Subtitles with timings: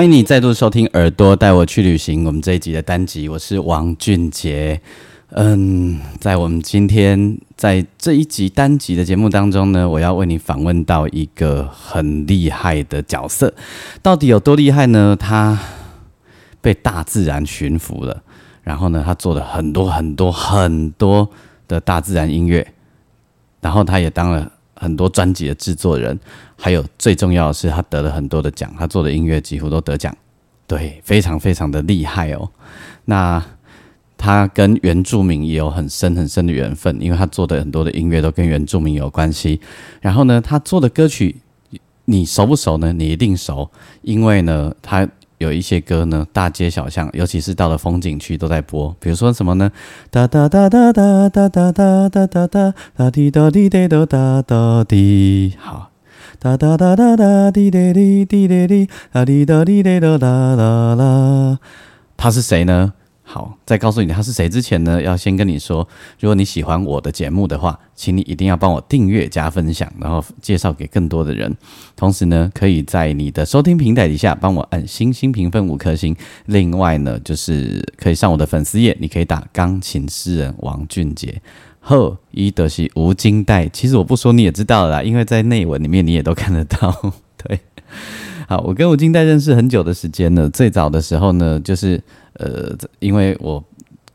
[0.00, 2.22] 欢迎你再度收听《耳朵带我去旅行》。
[2.26, 4.80] 我们这一集的单集，我是王俊杰。
[5.32, 13.52] 嗯，在我们今天在这一集单集的节目当中呢，我要为你访问到一个很厉害的角色。
[14.00, 15.14] 到底有多厉害呢？
[15.14, 15.58] 他
[16.62, 18.22] 被大自然驯服了，
[18.62, 21.28] 然后呢，他做了很多很多很多
[21.68, 22.66] 的大自然音乐，
[23.60, 24.50] 然后他也当了。
[24.80, 26.18] 很多专辑的制作人，
[26.56, 30.16] 还有最重要的是，他得了很多的奖，他做的音乐几乎都得奖，
[30.66, 32.50] 对，非常非常的厉害哦。
[33.04, 33.44] 那
[34.16, 39.60] 他跟原住民也有很深很深的缘分，因为他做的很多的音乐都跟原住民有关系。
[40.00, 41.36] 然后呢，他做的歌曲
[42.06, 42.92] 你熟不熟呢？
[42.94, 45.06] 你一定熟，因为呢，他。
[45.40, 48.94] 有一些歌呢，大街小巷，尤其是到了风景区都在播。
[49.00, 49.72] 比如说什么呢？
[50.10, 55.54] 哒哒哒哒哒哒哒哒哒哒哒哒滴哒滴滴哒哒哒滴。
[55.58, 55.90] 好，
[56.38, 61.58] 哒哒哒哒哒滴滴滴滴滴滴哒滴哒滴滴哒哒哒啦。
[62.18, 62.92] 他是谁呢？
[63.32, 65.86] 好，在告诉你他是谁之前呢，要先跟你说，
[66.18, 71.56] 如果你喜欢我的节目的话，请你一定要帮我订阅加分享，然后介绍给更多的人。
[71.94, 76.16] 同时呢，可以在你的收听平台底下帮我按星星评分五颗星。
[76.46, 81.40] 另外呢，就是可以上我的粉丝页，你可以打钢琴诗人王俊杰。
[81.78, 87.14] 后一德是吴金代，其实我不说你也知道啦，因为在内文里面你也都看得到。
[87.36, 87.60] 对，
[88.50, 92.02] 好，我跟吴金代认识很久的时间了，最早的时候呢，就是。
[92.32, 93.62] 呃，因为我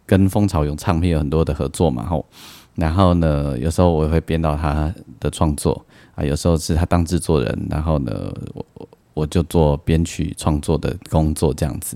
[0.06, 2.26] 跟蜂巢有唱片有很多的合作嘛，吼，
[2.74, 5.86] 然后呢，有时候我会编到他的创作
[6.16, 8.12] 啊，有时候是他当制作人，然后呢，
[8.54, 8.66] 我
[9.14, 11.96] 我就做编曲创作的工作这样子。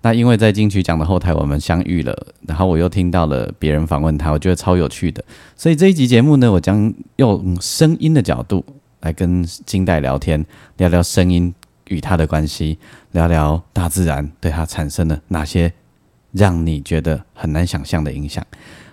[0.00, 2.16] 那因为在金曲奖的后台我们相遇了，
[2.46, 5.24] 然后我又听到了别人访问他，我觉得超有趣的，
[5.56, 8.64] 所以这一集节目呢，我将用声音的角度
[9.00, 10.46] 来跟金代聊天，
[10.76, 11.52] 聊聊声音。
[11.88, 12.78] 与他的关系，
[13.12, 15.72] 聊聊大自然对他产生了哪些
[16.32, 18.44] 让你觉得很难想象的影响。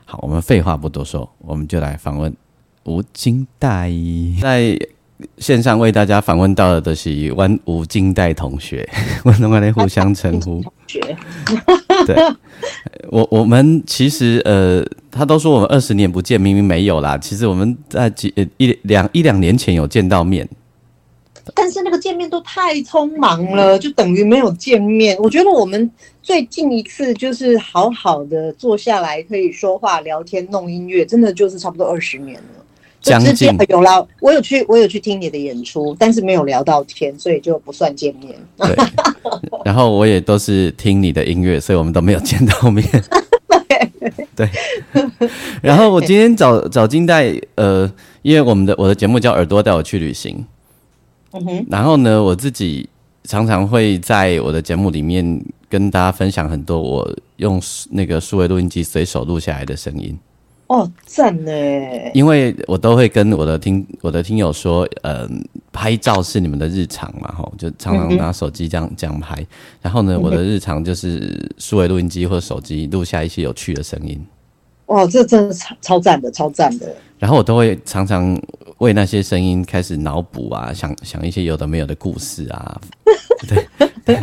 [0.05, 2.35] 好，我们废话不多说，我们就来访问
[2.83, 3.89] 吴金代。
[4.41, 4.77] 在
[5.37, 8.87] 线上为大家访问到的是温吴金代同学，
[9.23, 10.63] 我们来互相称呼。
[12.05, 12.15] 对，
[13.09, 17.17] 我我们其实呃，他都说我们二十年不见，明明没有啦。
[17.17, 20.47] 其实我们在几一两一两年前有见到面。
[21.53, 25.17] 但是那个见面都太匆忙了，就等于没有见面。
[25.19, 25.89] 我觉得我们
[26.21, 32.65] 最近一次就是好好的坐下来可以说话、聊天、弄音乐，真的就是差不多二十年了。
[33.01, 38.35] 将近有啦，我有去，我有去听你的演出，但是没有聊到天，所以就不算见面。
[38.57, 38.75] 对，
[39.65, 42.85] 然后我也都是听你的音乐，所以我们都没有见到面。
[44.35, 44.47] 对，
[45.63, 47.91] 然后我今天找找金代，呃，
[48.21, 50.37] 因为我们的我的节目叫《耳朵带我去旅行》。
[51.69, 52.87] 然后呢，我自己
[53.23, 60.17] 常常会在我的节目里面跟大家分享很多我用那个数位录音机随手录下来的声音。
[60.67, 61.51] 哦，赞呢！
[62.13, 65.43] 因为我都会跟我的听我的听友说，嗯，
[65.73, 69.45] 拍照是你们的日常嘛，吼，就常常拿手机这样这样拍。
[69.81, 74.17] 然后呢，我的日常就是数位录音机或手机录下一些有趣的声音。
[74.91, 76.93] 哇，这真的超超赞的，超赞的。
[77.17, 78.39] 然后我都会常常
[78.79, 82.81] 为那些声音开始脑补啊，想想一些有的没有的故事啊。
[84.05, 84.17] 对，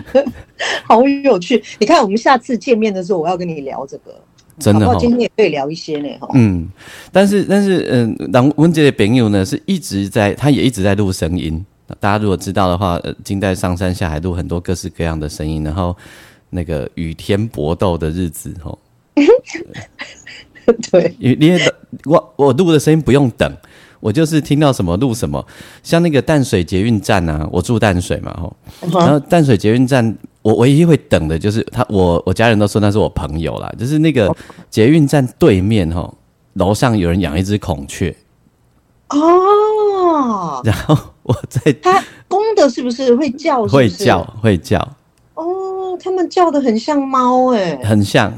[0.84, 1.62] 好有趣。
[1.78, 4.14] 你看，我们下次见面的时候，我要跟你聊这个。
[4.58, 6.08] 真的，今天也可以聊一些呢。
[6.20, 6.68] 哈，嗯，
[7.12, 11.64] 但是但是，嗯，当温杰的朋友呢，是一直在，他也一直在录声音。
[12.00, 15.96] 大家如果知道的话，呃，金代上山下海录很多各式各样的声音，然后
[16.50, 18.76] 那个与天搏斗的日子，吼。
[20.90, 21.60] 对，因为
[22.04, 23.50] 我我录的声音不用等，
[24.00, 25.44] 我就是听到什么录什么。
[25.82, 28.56] 像那个淡水捷运站啊，我住淡水嘛，吼，
[28.92, 34.34] 然后淡水捷运站，我唯一会等的就是他，我我家人都说那是我朋友啦，就是那个
[34.68, 36.14] 捷运站对面，吼，
[36.54, 38.14] 楼上有人养一只孔雀。
[39.08, 43.66] 哦，然后我在它公的是不是会叫？
[43.66, 44.78] 会叫，会叫。
[45.32, 48.30] 哦，他们叫的很像猫，哎，很像。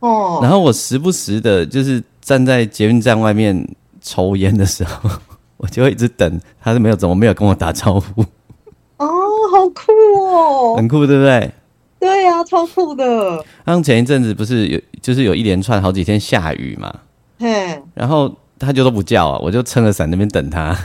[0.00, 3.66] 哦，然后我时不时的，就是站在捷运站外面
[4.00, 5.10] 抽烟的时候，
[5.58, 8.22] 我就会一直等，他是没有怎么没有跟我打招呼，
[8.98, 9.06] 哦，
[9.52, 9.92] 好酷
[10.22, 10.76] 哦！
[10.76, 11.50] 很酷，对不对？
[12.00, 13.44] 对呀、超酷的。
[13.66, 16.94] 像前一阵子不是有就是有一连串好几天下雨嘛，
[17.40, 20.76] 嘿，然后他就都不叫啊，我就撑着伞那边等他，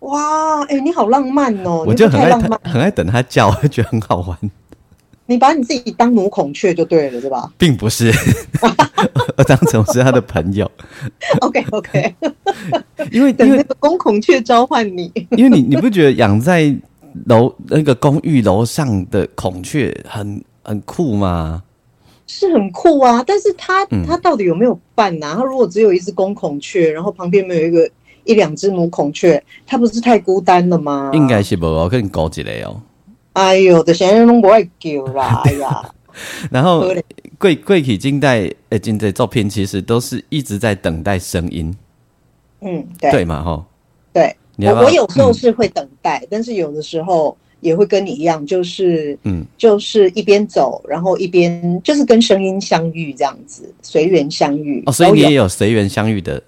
[0.00, 1.82] 哇，哎、你好浪漫哦！
[1.86, 4.38] 我就你很爱很爱等他叫，我 就觉得很好玩，
[5.26, 8.12] 你把你自己当母孔雀就对了，对吧并不是
[9.36, 10.70] 我当成我是他的朋友？
[11.40, 12.14] OK OK，
[13.10, 15.10] 因为等因为那个公孔雀召唤你。
[15.36, 16.74] 因为你你不觉得养在
[17.26, 21.62] 楼那个公寓楼上的孔雀很很酷吗？
[22.26, 27.88] 是很酷啊，但是它嗯它到底有没有伴呢、它如果只有一只公孔雀，然后旁边没有一个
[28.24, 31.10] 一两只母孔雀，它不是太孤单了吗？
[31.14, 32.80] 应该是无哦，更高一个哦。
[33.34, 35.94] 哎呦，这些人拢不爱叫啦， 哎呀，
[36.50, 36.84] 然后
[37.38, 41.74] 贵贵体近代呃近代照片其实都是一直在等待声音，
[42.60, 43.10] 嗯，对。
[43.10, 43.64] 对嘛吼？
[44.12, 44.78] 对，要要？
[44.80, 49.44] 我我有时候是会等待，但是有的时候也会跟你一样，就是嗯。
[49.56, 54.82] 就是一边走，然后一边就是跟声音相遇这样子，随缘相遇。
[54.86, 56.42] 哦，所以你也有随缘相遇的，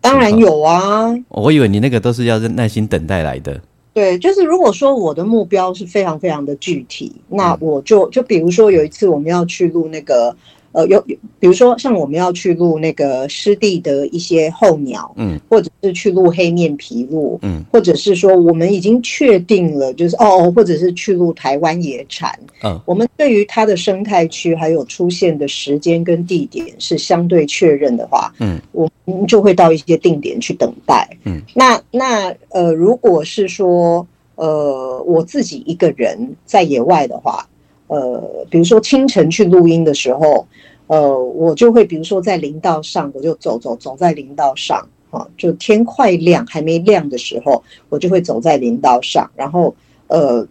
[0.00, 3.60] 当然有啊，我以为你那个都是要耐心等待来的。
[3.98, 7.58] 对，就是如果说我的目标是非常非常的具体，那嗯。
[7.60, 10.36] 我就就比如说有一次我们要去录那个
[10.72, 15.38] 呃有有比如说像我们要去录那个湿地的一些候鸟，嗯。
[15.48, 17.64] 或者是去录黑面琵鹭，嗯。
[17.72, 22.80] 或者是说我们已经确定了，就是哦哦，或者是去录台湾野产，嗯。
[22.84, 28.60] 我们对于它的生态区还有出现的时间跟地点是相对确认的话，嗯。
[28.72, 31.08] 我们就会到一些定点去等待。
[31.24, 37.48] 嗯，那那呃，如果是说呃我自己一个人在野外的话，
[37.88, 40.46] 呃，比如说清晨去录音的时候，
[40.86, 44.88] 呃，我就会比如说在林道上，我就走走走在林道上。
[45.10, 49.74] 啊，就天快亮还没亮的时候，我就会走在林道上，然后
[50.06, 50.46] 呃，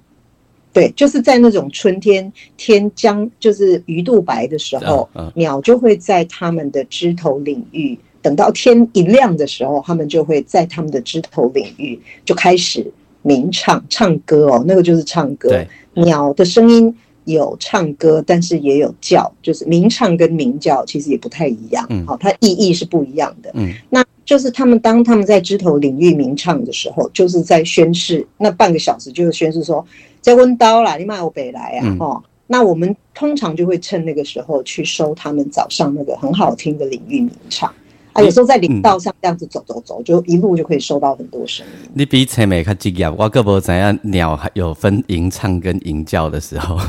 [0.74, 12.92] 对，就是在那种春天天将就是鱼肚白的时候，鸟就会在它们的枝头领域，等到天一亮的时候，它们就会在它们的枝头领域就开始
[13.22, 15.50] 鸣唱唱歌哦，那个就是唱歌。
[15.50, 16.98] 对，鸟的声音
[17.33, 23.51] 有唱歌，但是也有叫，就是鸣唱跟鸣叫其实也不太一样，嗯好、它意义是不一样的。
[23.53, 29.85] 嗯那就是他们当他们在枝头领域鸣唱的时候，就是在宣誓，那半个小时就是宣誓说，
[30.19, 32.24] 在温刀啦，你骂我北来啊，嗯哦。
[32.50, 37.69] 那我们通常就会趁那个时候去收他们早上那个很好听的领域鸣唱
[38.13, 41.89] 啊，有时候在林道上这样子走走走，就一路就可以收到很多声音。
[41.94, 46.79] 你比青美较职业，我个不知影鸟还有分吟唱跟吟叫的时候。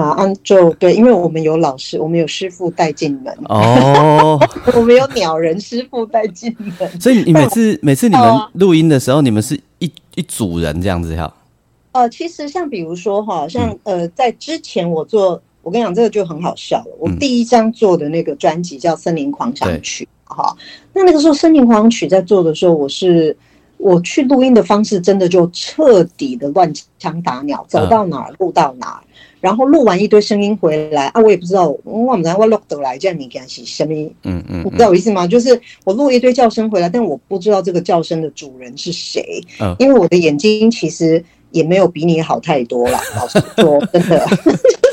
[0.00, 4.38] 好，按就对，因为我们有老师，我们有师傅带进门，哦，
[4.74, 7.00] 我们有鸟人师傅带进门。
[7.00, 8.24] 所以你每次 每次你们
[8.54, 11.32] 录音的时候，你们是一一组人这样子哈？
[11.92, 14.00] 呃，其实像比如说哈，像嗯。
[14.00, 16.96] 呃，在之前我做，我跟你讲这个就很好笑了。
[16.98, 17.18] 我嗯。
[17.18, 20.56] 第一张做的那个专辑叫《森林狂想曲》哈，
[20.92, 23.36] 那那个时候《森林狂想曲》在做的时候，我是
[23.76, 29.02] 我去录音的方式真的就彻底的乱枪打鸟，走到哪儿录到哪儿，
[29.40, 33.94] 然后录完一堆声音回来啊，我也不知道，我不知道我录得来这样物件是什么。
[34.24, 35.26] 嗯嗯你知道我意思吗？
[35.26, 43.00] 就是我录一堆叫声回来，但我不知道这个叫声的主人是谁，嗯因为我的眼睛其实也没有比你好太多了。
[43.16, 44.26] 老实说，真的，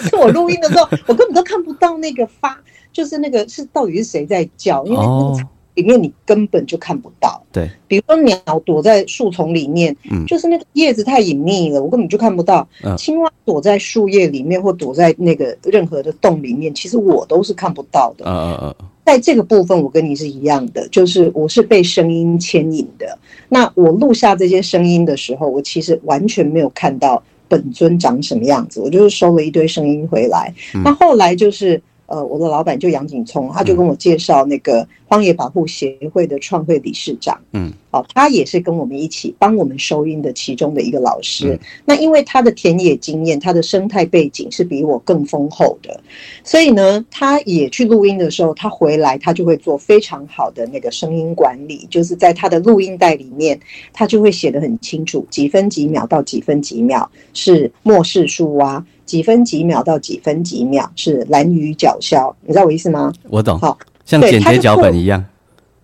[0.01, 2.57] 就 是我录音的时候，我根本都看不到那个发，
[2.93, 5.43] 就是那个是到底是谁在叫，因为那哦个
[5.77, 7.41] 里面你根本就看不到。
[7.53, 12.67] 对，比如说鸟躲在树丛里面，嗯就是那个叶子太隐秘了，我根本就看不到。
[12.83, 18.25] 嗯青蛙躲在树叶里面或躲在那个任何的洞里面，其实我都是看不到的。
[18.25, 23.17] 嗯嗯嗯，在这个部分，我跟你是一样的，就是我是被声音牵引的。
[23.47, 30.51] 那我录下这些声音的时候，我其实完全没有看到本尊长什么样子，我就是收了一堆声音回来。
[30.73, 31.79] 嗯那后来就是。
[32.07, 41.53] 呃，我的老板就杨景聪，他就跟我介绍那个荒野保护协会的创会理事长，嗯，哦，他也是跟我们一起帮我们收音的其中的一个老师。
[41.53, 41.59] 嗯。
[41.85, 45.99] 那因为他的田野经验，他的生态背景是比我更丰厚的，
[46.43, 53.59] 所以呢，他也去录音的时候，他回来他就会做非常好的那个声音管理，就是在他的录音带里面，
[53.91, 63.11] 他就会写得很清楚，几分几秒到几分几秒是末世树蛙，几分几秒到几分几秒是蓝鱼角鸮，你知道我意思吗？
[63.29, 65.25] 我懂，好，像剪接脚本一样。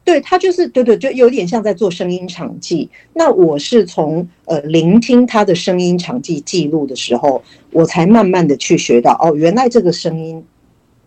[0.05, 2.89] 对他就是对对，就有点像在做声音场记。
[3.13, 10.43] 那我是从呃聆听他的声音场记记录的时候，我才慢慢的去学到哦，原来这个声音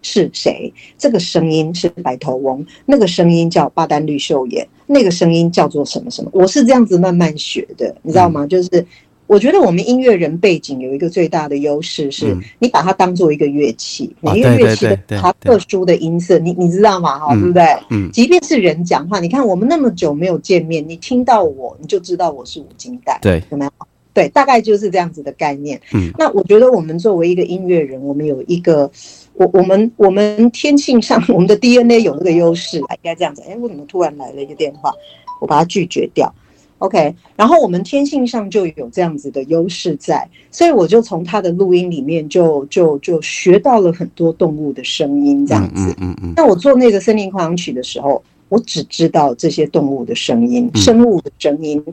[0.01, 0.73] 是谁？
[0.97, 6.31] 这个声音是白头翁，那个声音叫巴丹绿秀眼，那个声音叫做什么什么？
[6.33, 8.47] 我是这样子慢慢学的，你知道吗？
[8.47, 8.87] 就是
[9.26, 17.18] 我觉得我们音乐人背景有一个最大的优势，是你把它当做一个乐器，每一个乐器的它特殊的音色，你你知道吗？
[17.18, 17.64] 哈，对不对？
[17.90, 23.71] 嗯，即便是人讲话，你看我们那么久没有见面，你听到我，你就知道我是五金带，对，有没有？
[24.14, 25.78] 对，大概就是这样子的概念。
[25.92, 28.90] 嗯，那我觉得我们作为一个音乐人，我们有一个，
[29.35, 33.42] 我我们我们天性上， 我们的 DNA 有那个优势，应该这样子。
[33.47, 34.90] 哎，为什么突然来了一个电话？
[35.38, 36.35] 我把它拒绝掉。
[36.78, 45.90] OK，然后我们天性上就有这样子的优势在，所以我就从他的录音里面就就就学到了很多动物的声音，这样子。
[45.90, 46.33] 嗯嗯嗯。
[46.37, 48.23] 那我做那个森林狂想曲的时候。
[48.49, 51.85] 我只知道这些动物的声音、生物的声音，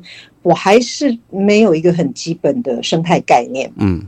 [0.43, 3.71] 我还是没有一个很基本的生态概念。
[3.77, 4.05] 嗯，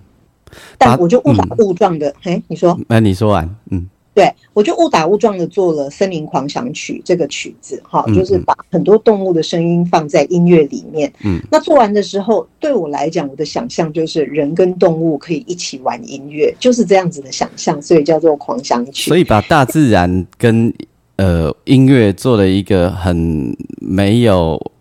[0.78, 2.80] 但我就误打误撞的，哎，你说？
[2.88, 11.12] 那你说完，嗯，对，我就误打误撞的做了《森林狂想曲》这个曲子，哈，就是把很多动物的声音放在音乐里面。
[11.26, 19.10] 嗯，那做完的时候，对我来讲，我的想象就是人跟动物可以一起玩音乐，就是这样子的想象，所以叫做狂想曲。
[19.10, 20.74] 所以把大自然跟
[21.18, 24.72] 呃，音乐做了一个很没有、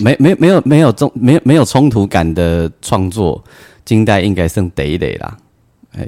[0.00, 3.42] 没没没有没有冲没有没有冲突感的创作，
[3.84, 5.36] 金代应该剩得一得啦。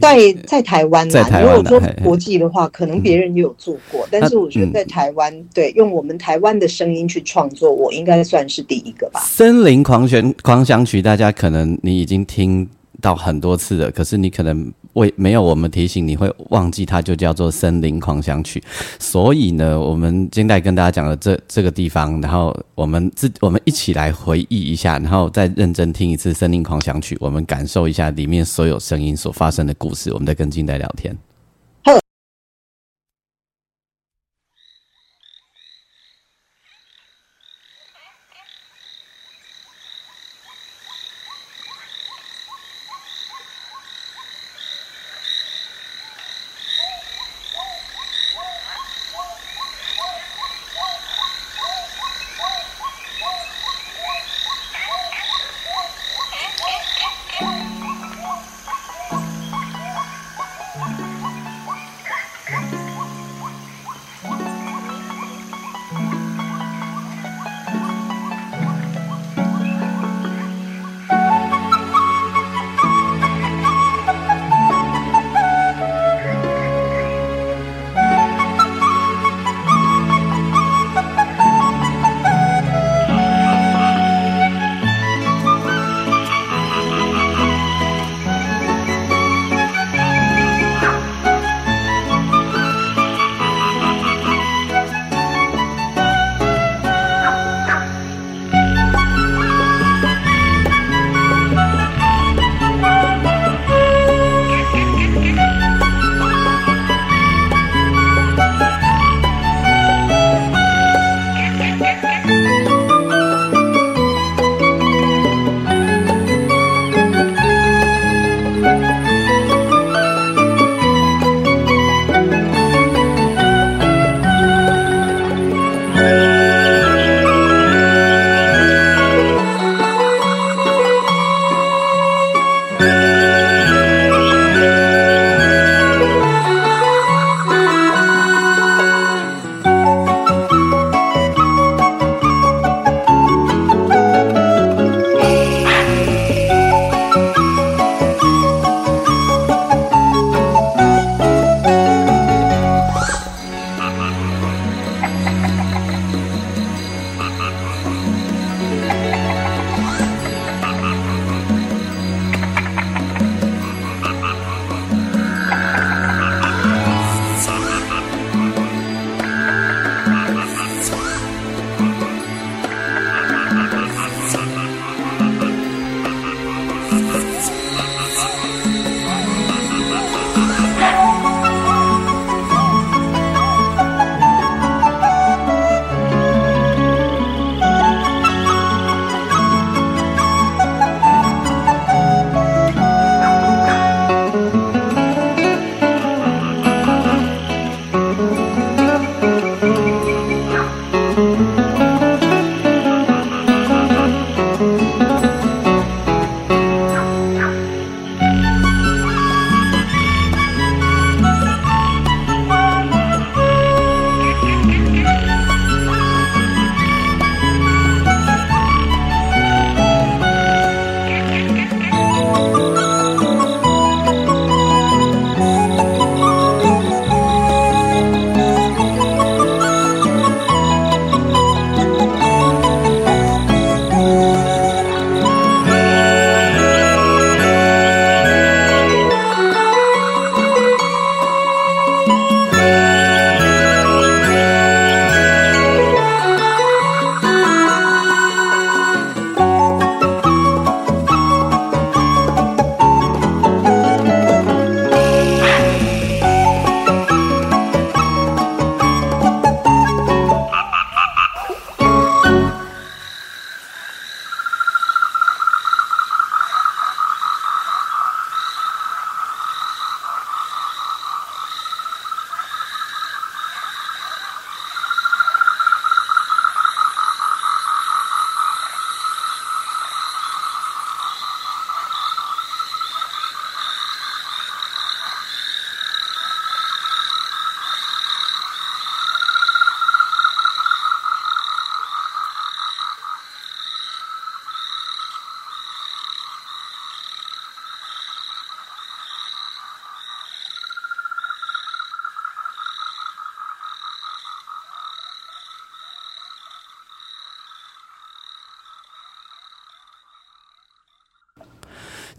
[0.00, 9.20] 在在台湾，在台湾，如果说国际的话，可能别人也有做过，但是我觉得在台湾，对用我们台湾的声音去创作，我应该算是第一个吧。
[9.20, 12.68] 森林狂旋狂想曲，大家可能你已经听
[13.00, 14.72] 到很多次了，可是你可能。
[14.94, 18.62] 为没有我们提醒，你会忘记它就叫做森林狂想曲。
[18.99, 30.12] 所以呢，我们今代跟大家讲的这这个地方，然后我们自我们一起来回忆一下，然后再认真听一次森林狂想曲，我们感受一下里面所有声音所发生的故事。
[30.12, 31.16] 我们再跟金代聊天。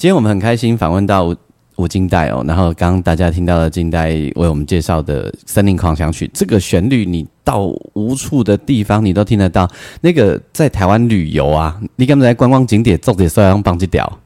[0.03, 1.35] 今天我们很开心访问到吴
[1.77, 9.65] 吴金代哦，然后刚刚大家听到了金代为我们介绍的《森林狂想曲》，这个旋律你到无处的地方你都听得到。
[10.01, 14.19] 那个在台湾旅游啊，你敢不在观光景点做点虽然帮这调？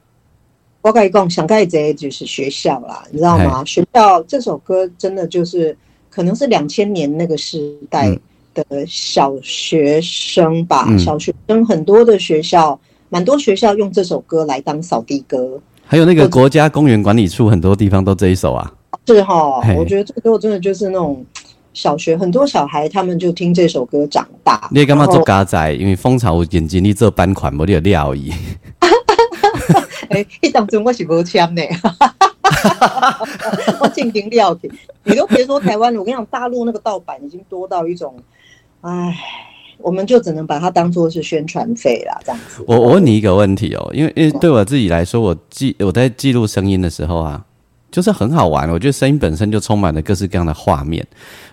[0.81, 3.63] 我跟你讲，想盖这就是学校啦，你知道吗？
[3.63, 5.77] 学校这首歌真的就是
[6.09, 8.09] 可能是两千年那个时代
[8.55, 15.59] 的小学生吧，小学生很多的学校，蛮多学校用这首歌来当扫地歌。
[15.85, 18.73] 还有那个国家公园管理处，很多地方都这一首啊。
[19.05, 21.25] 是哈，我觉得这个歌真的就是那种
[21.73, 24.67] 小学很多小孩他们就听这首歌长大。
[24.69, 25.71] 你干嘛做嘎仔？
[25.73, 28.33] 因为蜂巢眼睛你做班款，我有料意。
[30.09, 31.61] 哎，一当中我是无签呢，
[33.79, 34.69] 我进行料的。
[35.05, 38.13] 你都别说台湾，我跟你讲，大陆那个盗版已经多到一种，
[38.81, 39.17] 唉。
[39.79, 42.63] 我们就只能把它当做是宣传费啦，这样子。
[42.67, 47.43] 我我问你一个问题哦，因为因为对我自己来说，我记我在记录声音的时候啊，
[47.91, 48.69] 就是很好玩。
[48.69, 51.05] 我觉得声音本身就充满了各式各样的画面。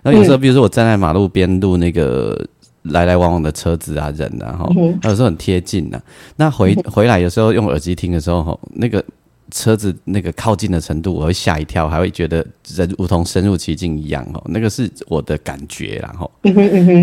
[0.02, 2.36] 然后有时候，比如说我站在马路边录那个
[2.82, 4.68] 来来往往的车子啊、人啊，哈，
[5.04, 6.02] 有时候很贴近的。
[6.36, 9.04] 那回回来有时候用耳机听的时候，哈，那个
[9.50, 16.30] 车子那个靠近的程度，我会吓一跳，还会觉得人如同深入其境一样，哦，那个是我的感觉，然后，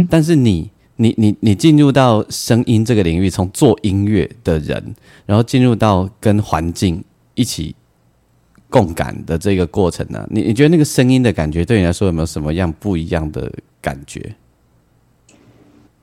[0.10, 0.70] 但是你。
[1.02, 4.94] 你你你进入到声音这个领域，从做音乐的人，
[5.26, 7.76] 然后进入到跟环境一起
[8.70, 10.28] 共感的这个过程呢？
[10.30, 14.36] 你你觉得那个声音的感觉对你来说有没有什么样不一样的感觉？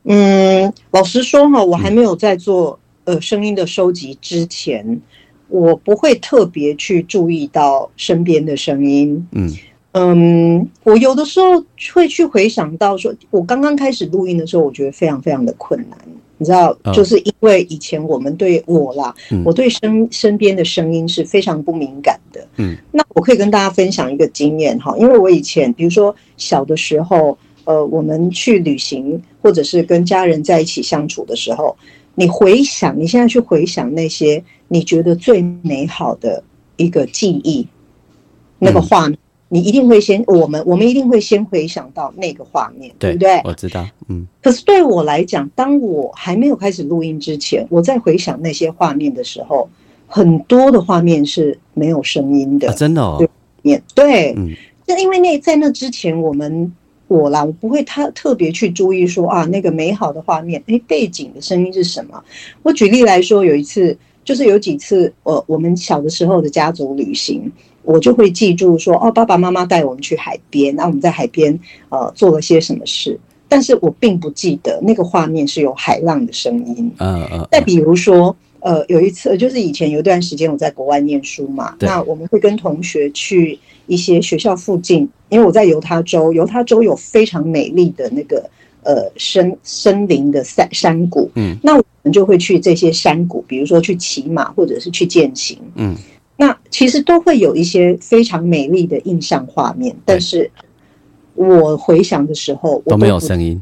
[0.02, 5.00] 嗯，老实说哈，我还没有在做呃声音的收集之前，
[5.46, 9.24] 我不会特别去注意到身边的声音。
[9.30, 9.48] 嗯。
[9.98, 15.98] 嗯，我有的时候会去回想到，说我刚刚开始录音的时候，我觉得非常非常的困难。
[16.40, 19.12] 你知道，就是因为以前我们对我啦，
[19.44, 22.46] 我对身身边的声音是非常不敏感的。
[22.58, 31.76] 嗯，那我可以跟大家分享一个经验哈，因为我以前，比如说小的时候，呃，我们去旅行或者是跟家人在一起相处的时候，
[32.14, 36.44] 你回想，你现在去回想那些你觉得最美好的
[36.76, 37.66] 一个记忆，
[38.60, 39.18] 那个画面。
[39.50, 43.40] 你一定会先，我们我们一定会先回想到那个画面，对不对？
[43.44, 44.26] 我知道，嗯。
[44.42, 49.68] 可是对我来讲，当我还没有开始录音之前，我在回想那些画面的时候，
[50.06, 53.26] 很多的画面是没有声音的，真的哦。
[53.62, 54.54] 面对，嗯，
[54.86, 56.72] 那因为那在那之前，我们
[57.06, 62.22] 我啦，我不会特特别去注意说啊，那个美好的画面，哎，背景的声音是什么？
[62.62, 67.50] 我举例来说，有一次，就是有几次，我我们小的时候的家族旅行。
[67.82, 76.92] 我就会记住说，哦，爸爸妈妈带我们去海边，那我们在海边呃做了些什么事，但是我并不记得那个画面是有海浪的声音。
[76.98, 77.48] 嗯嗯。
[77.50, 88.50] 再比如说，呃，有一次就是以前有一段时间我在国外念书嘛，那我们会跟同学去一些学校附近，因为我在犹他州，犹他州有非常美丽的那个
[88.82, 91.30] 呃森森林的山山谷。
[91.36, 91.56] 嗯。
[91.62, 95.56] 那我们就会去这些山谷，比如说去骑马或者是去践行。
[95.76, 95.96] 嗯。
[96.40, 100.48] 那其实都会有一些非常美丽的印象画面，但是
[101.34, 103.60] 我回想的时候都没有声音。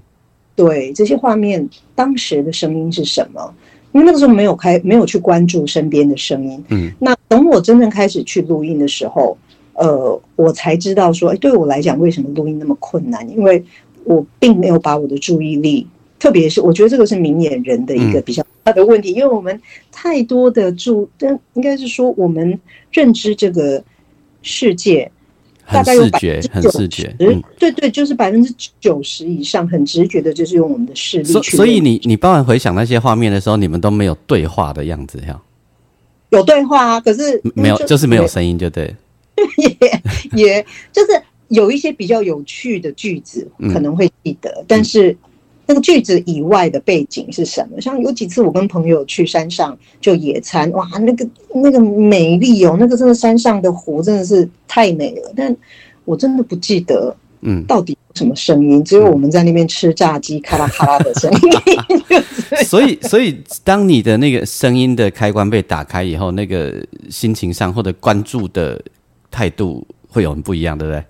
[0.54, 3.54] 对这些画面，当时的声音是什么？
[3.92, 6.62] 因为那个时候没有开，没有去关注身边的声音。
[6.68, 6.92] 嗯。
[6.98, 9.38] 那等我真正开始去录音的时候，
[9.72, 13.26] 呃，我才知道说，哎，对我来讲，为什么录音那么困难？
[13.30, 13.64] 因为
[14.04, 15.86] 我并没有把我的注意力，
[16.18, 18.44] 特别是我觉得这个是明眼人的一个比较。
[18.66, 22.58] 大的问题，因为我们太多的注，但应该是说我们
[22.90, 23.80] 认知这个
[24.42, 25.08] 世界，
[25.70, 27.14] 大概有百分之九十，
[27.60, 31.56] 对对，就是百分之九十以上很直觉的，就是用我们的视力去。
[31.56, 35.40] 所以你你傍晚回想那些画面的时候，你们都没有对话的样子呀？
[36.30, 38.92] 有对话啊，可是没有，就是没有声音，就对。
[39.58, 40.02] 也
[40.32, 45.16] 也就是有一些比较有趣的句子可能会记得，但是。
[45.68, 47.80] 那个句子以外的背景是什么？
[47.80, 55.32] 像有几次我跟朋友去山上就野餐，哇，那个那个美丽哦，那个真的山上的湖真的是太美了。
[55.36, 55.54] 但
[56.04, 58.84] 我真的不记得，嗯，到底什么声音？
[58.84, 61.40] 只有我们在那边吃炸鸡咔啦咔啦的声音。
[62.64, 66.72] 所以，所以当你的那个声音的开关被打开以后，那个
[67.10, 68.80] 心情上或者关注的
[69.32, 71.04] 态度会有很不一样，对不对？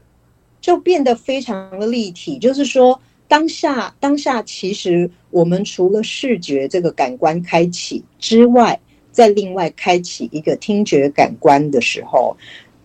[0.63, 2.99] 就变得非常的立体，就是说。
[3.29, 8.79] 当下，当下，其实我们除了视觉这个感官开启之外，
[9.11, 12.37] 在另外开启一个听觉感官的时候，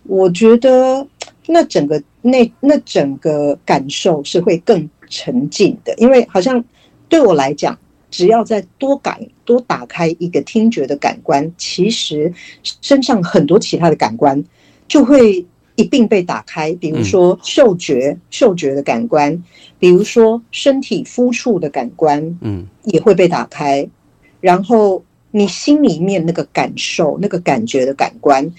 [0.04, 1.06] 我觉得
[1.46, 6.64] 那整个那那整个感受是会更沉浸的，因为好像
[7.08, 7.78] 对我来讲，
[8.10, 12.32] 只要再多感多打开一个听觉的感官，其实
[12.80, 14.42] 身上很多其他的感官
[14.88, 15.44] 就会
[15.76, 16.72] 一并被打开。
[16.74, 19.32] 比如说嗅觉，嗅觉的感官；
[19.78, 23.88] 比如说身体肤触的感官，嗯，也会被打开。
[24.40, 28.52] 然后你心里面那个感受、那个感觉的感官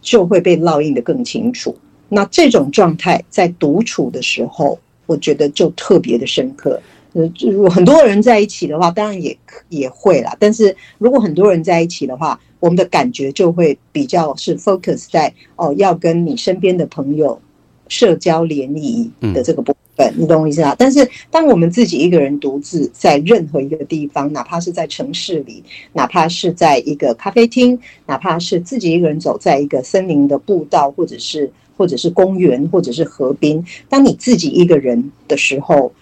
[0.00, 1.76] 就会被烙印的更清楚。
[2.08, 6.80] 那这种状态在独处的时候，我觉得就特别的深刻。
[7.14, 9.36] 呃，如果很多人在一起的话，当然也
[9.68, 10.36] 也会啦。
[10.38, 17.40] 但是如果很多人在一起的话，我们的感觉就会比较是 focus 在哦，要跟你身边的朋友
[17.86, 20.74] 社交联谊的这个部分，你懂我意思啊？
[20.76, 35.92] 但是当我们自己一个人独自在任何一个地方，哪怕是在城市里，哪怕是在一个咖啡厅，哪怕是自己一个人走在一个森林的步道，或者是或者是公园，或者是河边，当你自己一个人的时候。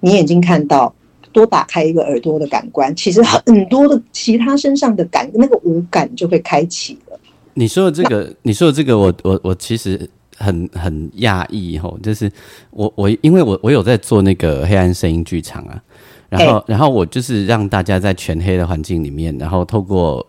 [0.00, 0.92] 你眼睛看到，
[1.32, 7.18] 多打开一个耳朵的感官，其实很多的其他身上的感，那个五感就会开启了。
[7.54, 12.30] 你说的这个，你说的这个，我我我其实很很讶异吼，就是
[12.70, 15.82] 我我因为我我有在做那个黑暗声音剧场啊，
[16.28, 20.26] 然后然后我就是让大家在全黑的环境里面，然后透过。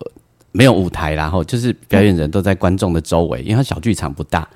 [0.51, 4.47] 没有舞台，然后就是表演人都在观众的周围，因为他小剧场不大。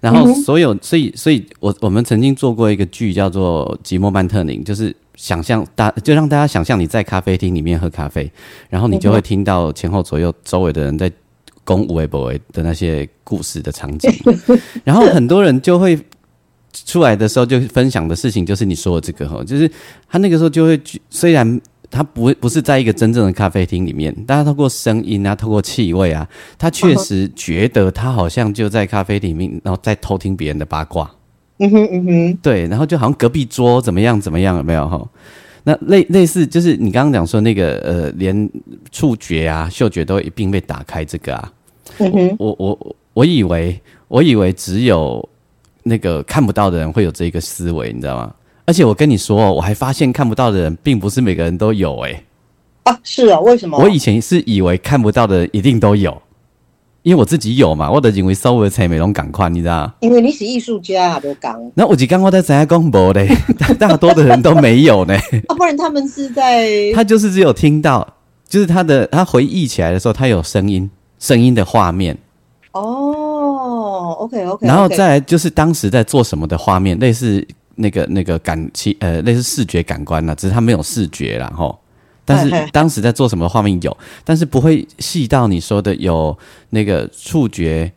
[0.00, 8.30] 然后所有，所以，所以我我们曾经做过一个剧叫做《寂寞曼特宁》，就是想象大，就让大家想象你在咖啡厅里面喝咖啡，
[8.70, 11.12] 然后你就会听到前后左右周围的人在
[11.64, 14.10] 公五维博维的那些故事的场景。
[14.82, 15.98] 然后很多人就会
[16.72, 19.70] 出来的时候就分享的事情，就是你说的这个哈，就是
[20.08, 21.60] 他那个时候就会虽然。
[21.92, 26.26] 他不不是在一个真正的咖啡厅里面，但是透过声音啊，透过气味啊，
[26.58, 31.08] 他确实觉得他好像就在咖啡里面，然后在偷听别人的八卦。
[31.58, 35.06] 嗯哼嗯哼，对，然后就好像隔壁桌怎么样怎么样，有没有哈？
[35.64, 38.50] 那类类似就是你刚刚讲说那个呃，连
[38.90, 41.52] 触觉啊、嗅觉都一并被打开，这个啊，
[41.98, 45.28] 嗯哼，我我我以为我以为只有
[45.84, 48.34] 那个看不到的人会有这个思维，你知道吗？
[48.64, 52.22] 而且我跟你说，我还发现看不到的人，并不是每个人都有哎。
[52.84, 53.76] 啊，是啊，为什么？
[53.78, 56.20] 我以前是以为看不到的一定都有，
[57.02, 61.60] 因为我自己有嘛，我的认为稍微才美容感快，你知道因为你是艺术家，都讲。
[61.74, 63.28] 那我只刚刚在怎样公布嘞？
[63.78, 65.14] 大多的人都没有呢。
[65.48, 68.06] 啊，不然他们是在 他就是只有听到，
[68.48, 72.16] 就是他的他回忆起来的时候，他有声音，声音的画面。
[72.72, 74.66] 哦，OK OK。
[74.66, 77.46] 然后再来就是当时在做什么的画面，类似。
[77.82, 81.78] 那个那个感器呃，类似视觉感官啦，只是他没有视觉然后，
[82.24, 86.36] 但是 当时在做什么画面有，但是不会细到你说的有
[86.70, 87.92] 那个触觉，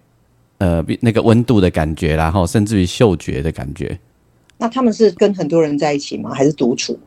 [0.58, 3.98] 呃，那个温度的感觉，然后甚至于嗅觉的感觉。
[4.58, 6.34] 那他们是跟很多人在一起吗？
[6.34, 7.00] 还是独处？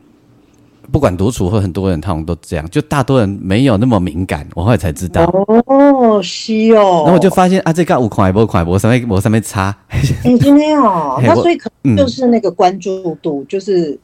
[0.90, 2.68] 不管独处或很多人，他们都这样。
[2.70, 5.24] 就大多人没有那么敏感，我后来才知道。
[5.66, 7.02] 哦，是哦。
[7.04, 9.74] 然后我就发现啊，这个五块不块，我上面我上面擦。
[9.88, 13.98] 哎，今天哦， 那所以可能就是那个关注度，就是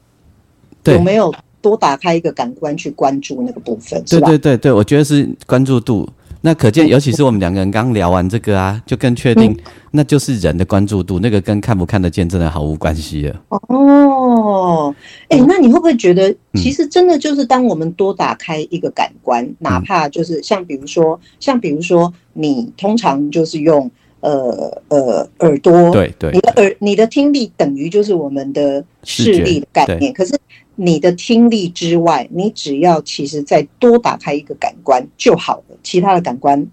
[0.85, 6.09] 有没有多打开一个感官去关注那个部分，对对对对，我觉得是关注度。
[6.47, 9.57] 那可见，尤其是我们两个人刚聊完这个啊，就更确定，
[9.93, 13.41] 那就是人的关注度，那个跟看不看得见真的毫无关系了。
[13.49, 14.95] 哦，
[15.31, 30.39] 哎，那你会不会觉得，其实真的就是当我们多打开一个感官，哪怕就是像比如说，像比如说，你通常就是用呃呃耳朵，对对，你的耳你的听力等于就是我们的视力的概念，可是。
[30.77, 36.67] 你的听力之外，你只要其实再多打开一个感官就好了，其他的感官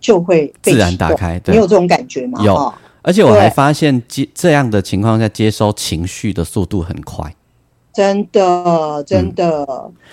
[0.00, 1.40] 就会自然打开。
[1.46, 2.42] 你有这种感觉吗？
[2.44, 7.34] 有，而且我还发现接这样的情况下接收情绪的速度很快。
[7.92, 9.66] 真的，真的，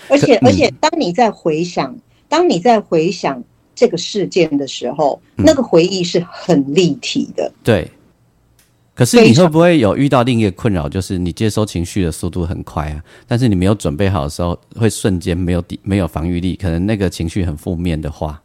[0.09, 1.95] 而且而且，当你在回想，
[2.27, 3.43] 当你在回想
[3.75, 7.51] 这个事件的时候，那个回忆是很立体的。
[7.63, 7.87] 对。
[8.95, 18.41] 可是你会不会有遇到另一个困扰，就是你接收情绪的速度很快啊，但是你没有准备好的时候，会瞬间没有底没有防御力，可能那个情绪很负面的话。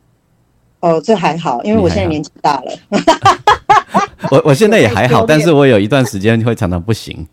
[0.81, 2.73] 哦，这还好，因为我现在年纪大了。
[4.33, 7.25] 我我现在也还好， 但是我有一段时间会常常不行。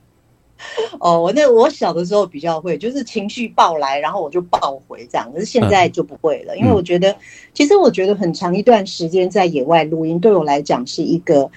[0.99, 7.15] 哦，我那我小的时候比较会，就是情绪爆来，然后我就爆回这样，可是现在就不会了，因为我觉得，
[7.51, 11.49] 其实我觉得很长一段时间在野外录音，对我来讲是一个。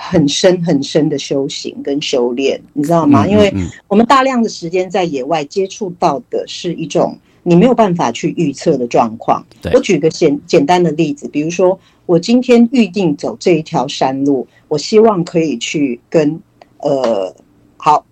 [0.00, 3.26] 很深很深的修行跟修炼，你知道吗？
[3.26, 3.52] 因为
[3.88, 9.44] 我们大量的时间在野外接触到的是一种你没有办法去预测的状况。
[9.74, 16.40] 我举个简简单的例子，比如说我今天预定走这一条山路，我希望可以去跟
[16.78, 17.34] 呃，
[17.76, 18.06] 好，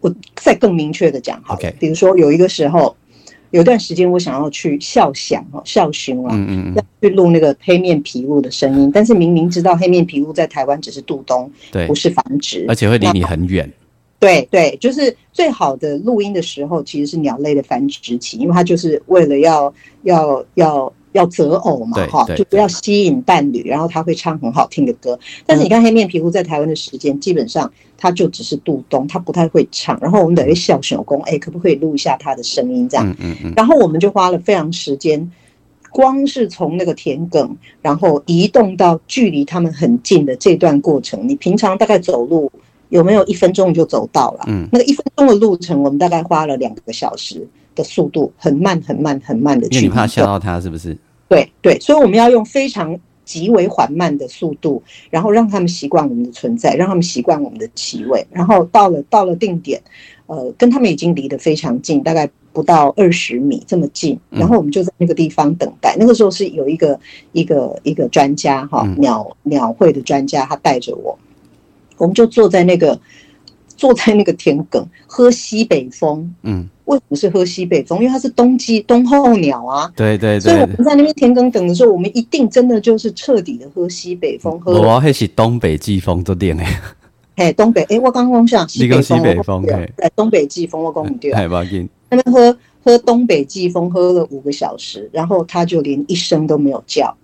[0.00, 2.96] 我再更明确的讲，好，比如说有一个时候。
[3.56, 11.86] 有段时间我想要去笑响哦，笑熊啊，嗯嗯嗯，要去录那个黑面琵鹭的声音，但是明明知道黑面琵鹭在台湾只是渡冬，对。
[11.86, 13.72] 不，是繁殖，而且会离你很远。
[14.18, 25.18] 对对，就是最好的录音的时候，其实是鸟类的繁殖期，因为它就是为了要要要要择偶嘛，哈，就不要吸引伴侣，然后他会唱很好听的歌。
[25.44, 29.98] 但是你看黑面皮肤在台湾的时间，基本上他就只是渡冬，他不太会唱。
[30.00, 33.08] 然后我们等于小手工，哎，可不可以录一下他的声音这样？
[33.08, 35.30] 嗯嗯嗯，然后我们就花了非常时间，
[35.90, 37.48] 光是从那个田埂，
[37.80, 42.50] 然后移动到距离他们很近的这段过程，你平常大概走路
[42.90, 44.44] 有没有一分钟就走到了？
[44.46, 49.86] 嗯那个一分钟的路程，我们大概花了两个小时的速度，很慢很慢很慢的因为去。
[49.86, 50.96] 你怕吓到他是不是？
[51.28, 59.82] 对对，所以我们要用非常极为缓慢的速度，然后让他们习惯我们的存在，让他们习惯我们的气味，然后到了到了定点，
[60.26, 64.38] 呃，跟他们已经离得非常近，大概不到二十米这么近，嗯。
[64.38, 65.96] 然后我们就在那个地方等待。
[65.98, 66.98] 那个时候是有一个
[67.32, 69.00] 一个一个专家哈，嗯。
[69.00, 71.18] 鸟鸟会的专家，他带着我，
[71.98, 72.98] 我们就坐在那个
[73.76, 76.34] 坐在那个田埂喝西北风。
[76.42, 77.98] 嗯，为什么是喝西北风？
[77.98, 80.76] 因为它是冬季冬候鸟啊，对对所以我对。
[80.76, 86.66] 们在那边田埂等的时候，我们一定真的就是彻底的喝西北风，喝我迄是东北季风都练诶，
[87.36, 91.88] 嘿东北，哎，我刚刚讲西北风，西北风我讲嘿对，东北季风我讲唔对，还要紧。
[92.08, 97.14] 那边喝喝东北季风喝了五个小时，然后他就连一声都没有叫，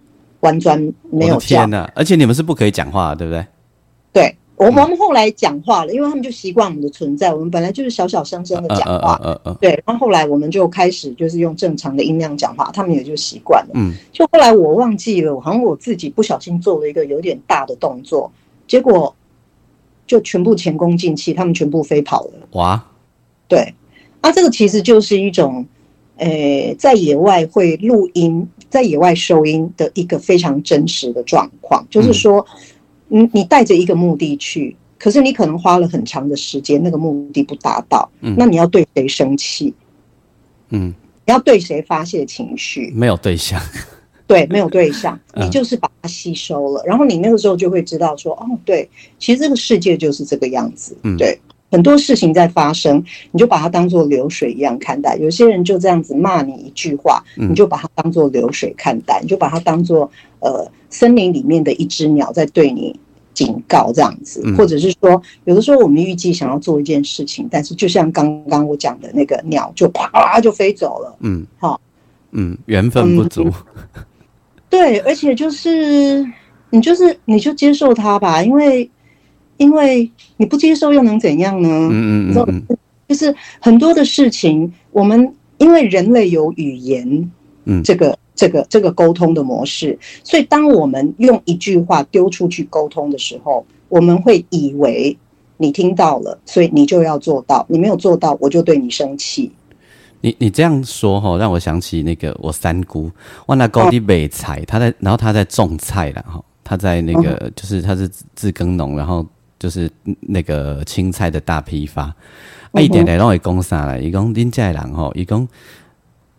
[0.40, 1.70] 完全没有叫天。
[1.70, 1.88] 呐！
[1.94, 3.46] 而且你们是不可以讲话的，对不对？
[4.12, 9.20] 对，我们后来讲话了，因为他们就习惯我们的存在，我们本来就是小小声声的讲话。
[9.60, 13.70] 对，然后后来我们就开始就是用正常的音量讲话，他们也就习惯了。
[13.74, 18.30] 嗯，就后来我忘记了，好像我自己不小心做了一个有点大的动作，
[18.66, 19.14] 结果
[20.06, 22.32] 就全部前功尽弃，他们全部飞跑了。
[22.52, 22.84] 哇，
[23.48, 23.74] 对，
[24.20, 25.64] 啊，这个其实就是一种，
[26.16, 32.44] 呃，在野外会录音，在野外收音的一个非常真实的状况，就是说，
[33.12, 39.74] 你你带着一个目的去，可是你可能花了很长的时间，那个目的不达到，嗯那你要对谁生气？
[40.70, 40.94] 嗯，
[41.26, 42.90] 你要对谁发泄情绪？
[42.96, 43.60] 没有对象，
[44.26, 51.38] 对，没有对象， 嗯你就是把它吸收了，然后你那个时候就会知道说，哦，对，其实这个世界就是这个样子，嗯对，
[51.72, 55.16] 很多事情在发生，你就把它当做流水一样看待。
[55.16, 60.08] 有些人就这样子骂你一句话，嗯你就把它当做流水看待，你就把它当做
[60.40, 62.94] 呃森林里面的一只鸟在对你。
[63.34, 71.16] 警告这样子嗯，或者是说，有的时候我们预计想要做一件事情，但是就像刚刚我讲的那个鸟，就啪就飞走了。
[71.20, 71.80] 嗯，好，
[72.32, 73.50] 嗯，缘分不足，
[74.68, 76.22] 对，而且就是
[76.68, 78.88] 你就是你就接受它吧，因为
[79.62, 81.68] 因为你不接受又能怎样呢？
[81.68, 87.30] 嗯嗯嗯嗯就是很多的事情，我们因为人类有语言，
[87.64, 95.16] 嗯这个这个这个沟通的模式，所以当我们用一句话丢出去沟通的时候，我们会以为
[95.58, 99.52] 你听到了，所以你就要做到，你没有做到，我就对你生气。
[100.22, 103.10] 你你这样说哈，让我想起那个我三姑，
[103.46, 109.26] 哇那高地北菜，他在，然后他在种菜了哈，他在那个、就是他是自自耕农，然后
[109.62, 109.88] 就是
[110.22, 112.02] 那个青菜的大批发，
[112.72, 113.96] 啊，伊定定拢会讲啥啦？
[113.96, 115.46] 伊讲恁遮的人吼，伊讲，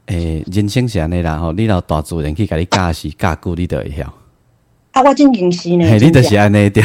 [0.07, 4.13] 诶、人生是安尼啦吼，你老大自然去甲你教是教久，你就会晓，
[4.93, 6.83] 啊，我真认识呢，嘿，你就真的是安尼 对，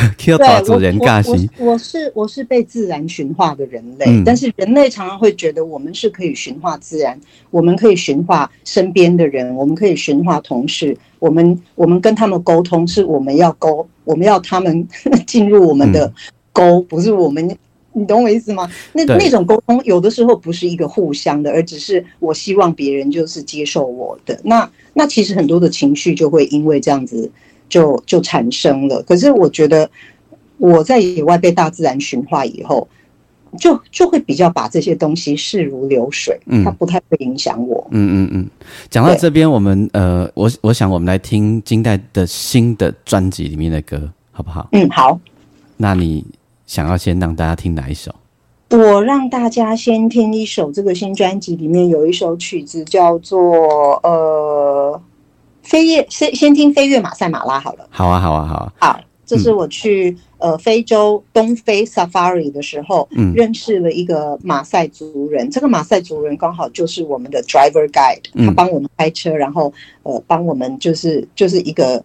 [1.58, 14.88] 我，我是我是被自然驯化的人类，嗯但是人类常常会觉得我们是可以驯化自然，我们可以驯化身边的人，我们可以驯化同事，我们我们跟他们沟通是我们要沟，我们要他们
[15.26, 16.10] 进入我们的
[16.50, 17.56] 沟，不是我们。
[17.94, 18.70] 你懂我意思吗？
[18.92, 24.38] 那那种沟通有的时候不是一个互相的，而只是我希望别人就是接受我的。
[24.44, 27.28] 那那其实很多的情绪就会因为这样子
[27.68, 29.02] 就就产生了。
[29.02, 29.88] 可是我觉得
[30.56, 32.86] 我在野外被大自然驯化以后，
[33.58, 37.86] 就就会比较把这些东西视如流水，嗯它不太会影响我。
[37.90, 38.46] 嗯嗯嗯，
[38.90, 44.68] 讲到这边，我们呃，我我想我们来听金代的新的专辑里面的歌，好不好？
[44.72, 45.18] 嗯，好，
[45.76, 46.24] 那你
[46.66, 48.14] 想要先让大家听哪一首？
[48.70, 53.40] 我让大家先听一首这个新专辑里面有一首曲子叫做
[54.02, 54.67] 呃
[55.68, 57.86] 飞跃，先先听飞跃马赛马拉好了。
[57.90, 58.72] 好啊，好啊，好啊。
[58.80, 65.50] 好，这是我去、呃非洲东非 safari 的时候，嗯认识了一个马赛族人。
[65.50, 69.70] 这个马赛族人刚好就是我们的 driver guide，嗯他帮我们开车，然后
[70.04, 72.02] 呃帮我们就是就是一个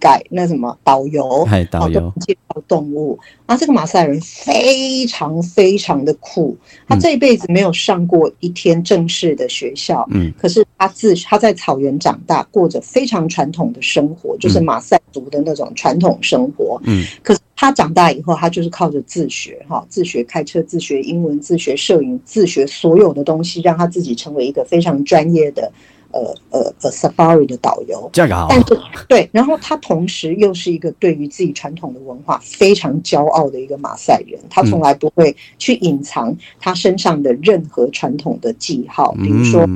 [0.00, 2.12] 改那什么导游，嗨，导游。
[2.20, 3.18] 介绍动物。
[3.46, 6.54] 啊，这个马赛人非常非常的酷，
[6.86, 25.72] 他这一辈子没有上过一天正式的学校，嗯，可是他自他在草原长大，过着非常传统的生活，就是马赛族的那种传统生活，嗯，可是他长大以后，他就是靠着自学，哈，自学开车，自学英文，自学摄影，自学所有的东西，让他自己成为一个非常专业的。
[26.12, 39.68] 呃呃呃，safari 的导游，这个好，但是对，然后他同时又是一个对于自己传统的文化非常骄傲的一个马赛人，他从来不会去隐藏他身上的任何传统的记号，比如说，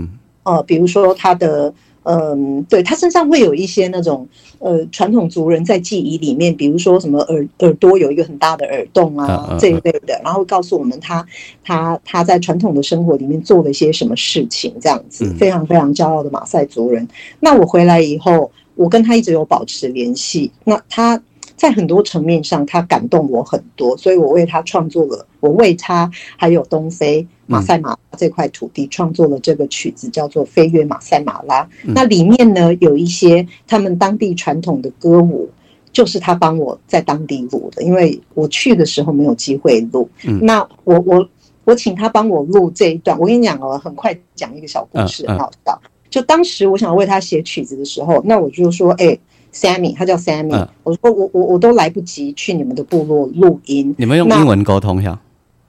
[0.42, 1.72] 呃，比如说他的。
[2.04, 4.26] 嗯，对他身上会有一些那种
[4.58, 11.24] 呃传统族人在记忆里面，比如说什么耳耳朵有一个很大的耳洞啊这一类的，然后告诉我们他
[11.64, 17.06] 他他在传统的生活里面做了一些什么事情，这样子非常非常骄傲的马赛族人。
[17.40, 20.50] 那我回来以后，我跟他一直有保持联系。
[20.64, 21.20] 那他。
[21.54, 31.62] 在很多层面上，他感动我很多，所以我为他创作了，我为他还有东非马赛马这块土地创作了这个曲子，叫做《飞越马赛马拉》。
[31.84, 35.50] 那里面呢，有一些他们当地传统的歌舞，
[35.92, 40.08] 就是他帮我在当地录的，因为我去的时候没有机会录。
[40.40, 41.28] 那我我
[41.64, 43.18] 我请他帮我录这一段。
[43.18, 45.80] 我跟你讲哦，很快讲一个小故事，很好笑。
[46.08, 49.18] 就当时我想为他写曲子的时候，那我就说，哎。
[49.54, 50.66] Sammy，他叫 Sammy。
[50.82, 53.94] 我说我我我都来不及去你们的部落录音。
[53.98, 55.20] 你们用英文沟通一下。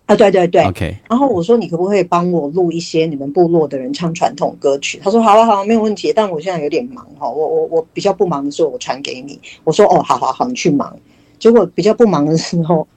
[0.06, 0.64] 啊，对对对。
[0.66, 0.98] OK。
[1.10, 5.00] 然后我说你可不可以帮我录一些你们部落的人唱传统歌曲？
[5.04, 6.12] 他说好啊好啊，没有问题。
[6.14, 9.40] 但我现在有点忙哈，我我我比较不忙的时候我传给你。
[9.64, 10.96] 我说哦，好好好，你去忙。
[11.40, 12.88] 结果比较不忙的时候，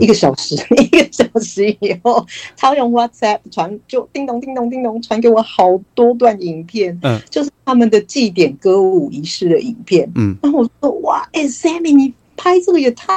[0.00, 13.12] 一个小时 一个小时以后，他用 WhatsApp 传，就叮咚叮咚叮咚传给我好多段影片，嗯，就是他们的祭典歌舞仪式的影片，嗯，然后我说哇，哎，Sammy，你拍这个也太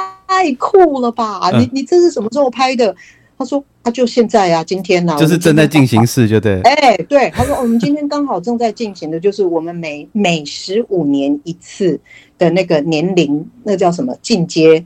[0.58, 1.50] 酷了吧？
[1.58, 2.94] 你你这是什么时候拍的？
[3.38, 6.60] 他说：“他就现在啊，今天呢，就是正在进行式，就对。
[6.68, 11.98] 哎，对，他说我们今天刚好正在进行的，就是我们每每十五年一次
[12.38, 14.84] 的那个年龄，那叫什么进阶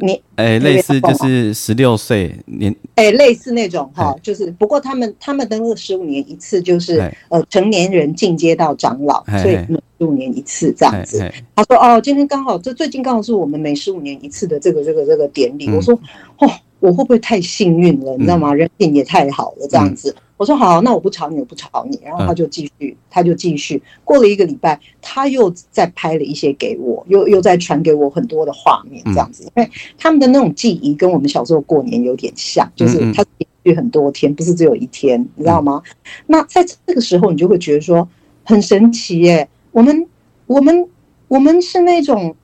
[0.00, 0.20] 年？
[0.36, 9.56] 哎，类似就是十六岁年，哎，类似那种哈，就是不过他们他们的那个十五年一次，就是呃成年人进阶到长老，所以
[9.98, 11.30] 十五年一次这样子。
[11.54, 15.70] 他说哦，今天刚好这最近刚好是我们每十五年一次的这个这个这个典礼。
[15.70, 15.94] 我说
[16.38, 18.12] 哦。”我会不会太幸运了？
[18.16, 18.54] 你知道吗？
[18.54, 20.14] 人品也太好了，这样子。
[20.36, 21.98] 我说好，那我不吵你，我不吵你。
[22.04, 23.82] 然后他就继续，他就继续。
[24.04, 29.42] 过了一个礼拜，他又再拍了一些给我，又又再传给我很多的画面，这样子。
[29.56, 35.82] 因为他们的那种记忆跟我们小时候过年有点像，就是他连续很多天，不是只有一天，你知道吗？
[36.28, 38.08] 那在这个时候，你就会觉得说
[38.44, 39.48] 很神奇耶。
[39.72, 40.06] 我们
[40.46, 40.88] 我们
[41.26, 42.36] 我们是那种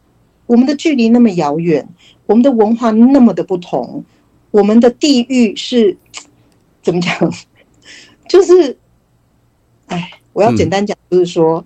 [0.47, 1.87] 我们的距离那么遥远，
[2.27, 4.05] 我们的文化那么的不同。
[4.55, 5.97] 我们的地域是
[6.81, 7.13] 怎么讲？
[8.29, 8.77] 就是，
[9.87, 11.65] 哎，我要简单讲，就是说，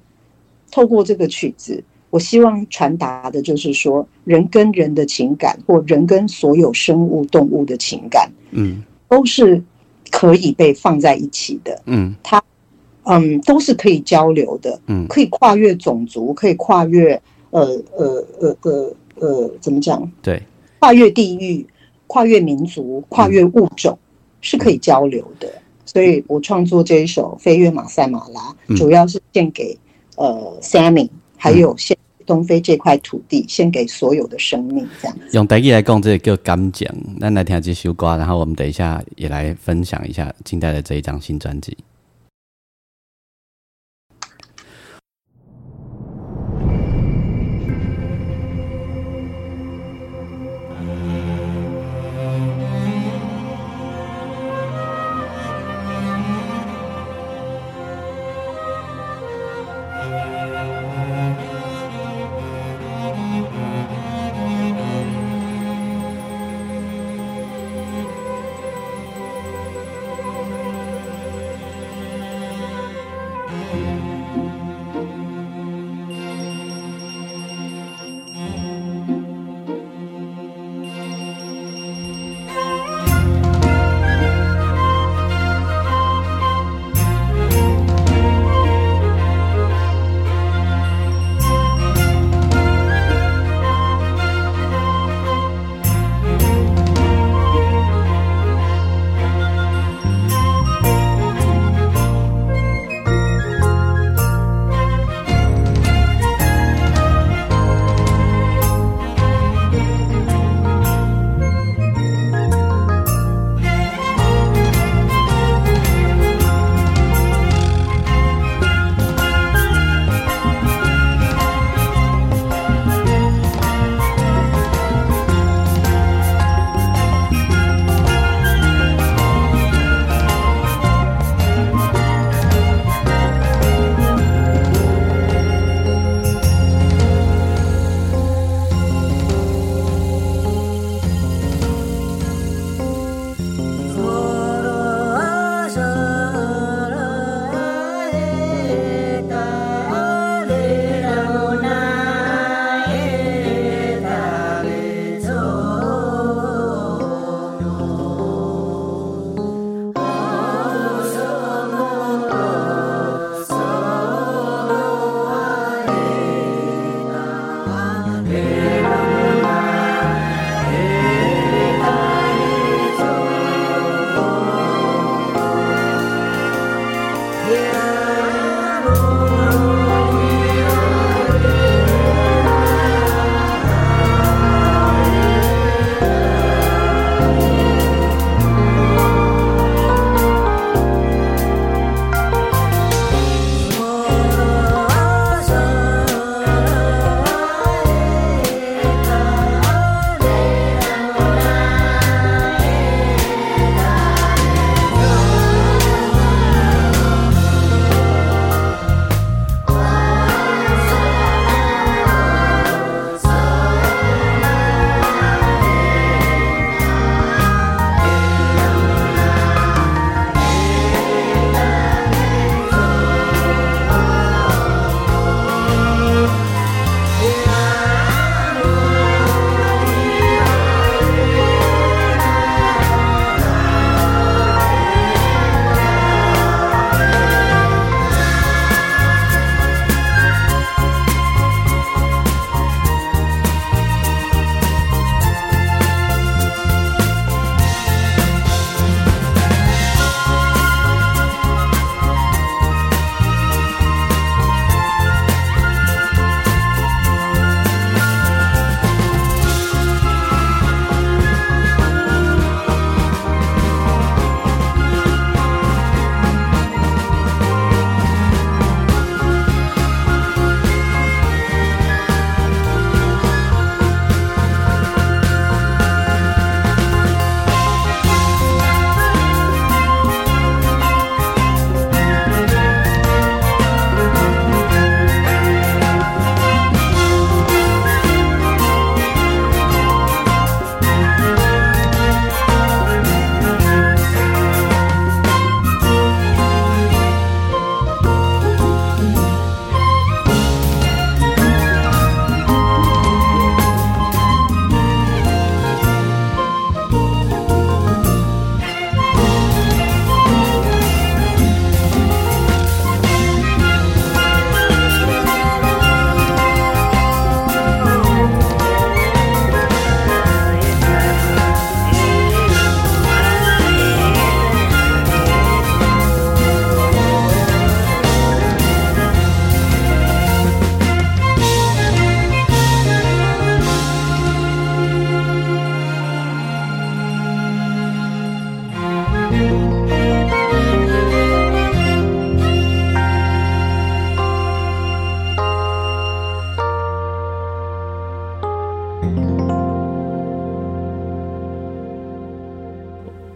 [0.71, 9.63] 透过这个曲子，我希望传达的就是说，人跟人的情感，或人跟所有生物动物的情感，嗯，都是
[10.11, 12.43] 可以被放在一起的，嗯，它，
[13.03, 17.21] 嗯，都是可以交流的，嗯，可以跨越种族，可以跨越，
[17.51, 17.61] 呃
[17.95, 20.11] 呃呃呃呃，怎么讲？
[20.23, 20.43] 对，
[20.79, 21.67] 跨越地域。
[22.09, 23.97] 跨越民族、跨越物种
[24.41, 25.49] 是可以交流的，
[25.87, 29.79] 所以我创作这一首《飞越马赛马拉》，主要是献给
[30.17, 31.97] 呃 Sammy，还有献
[32.27, 34.87] 东非这块土地，献给所有的生命。
[35.01, 36.93] 这样用台语来讲，这个叫感讲。
[37.19, 41.77] 那来听这首歌，然后我们等一下也来分享一下近代的这一张新专辑。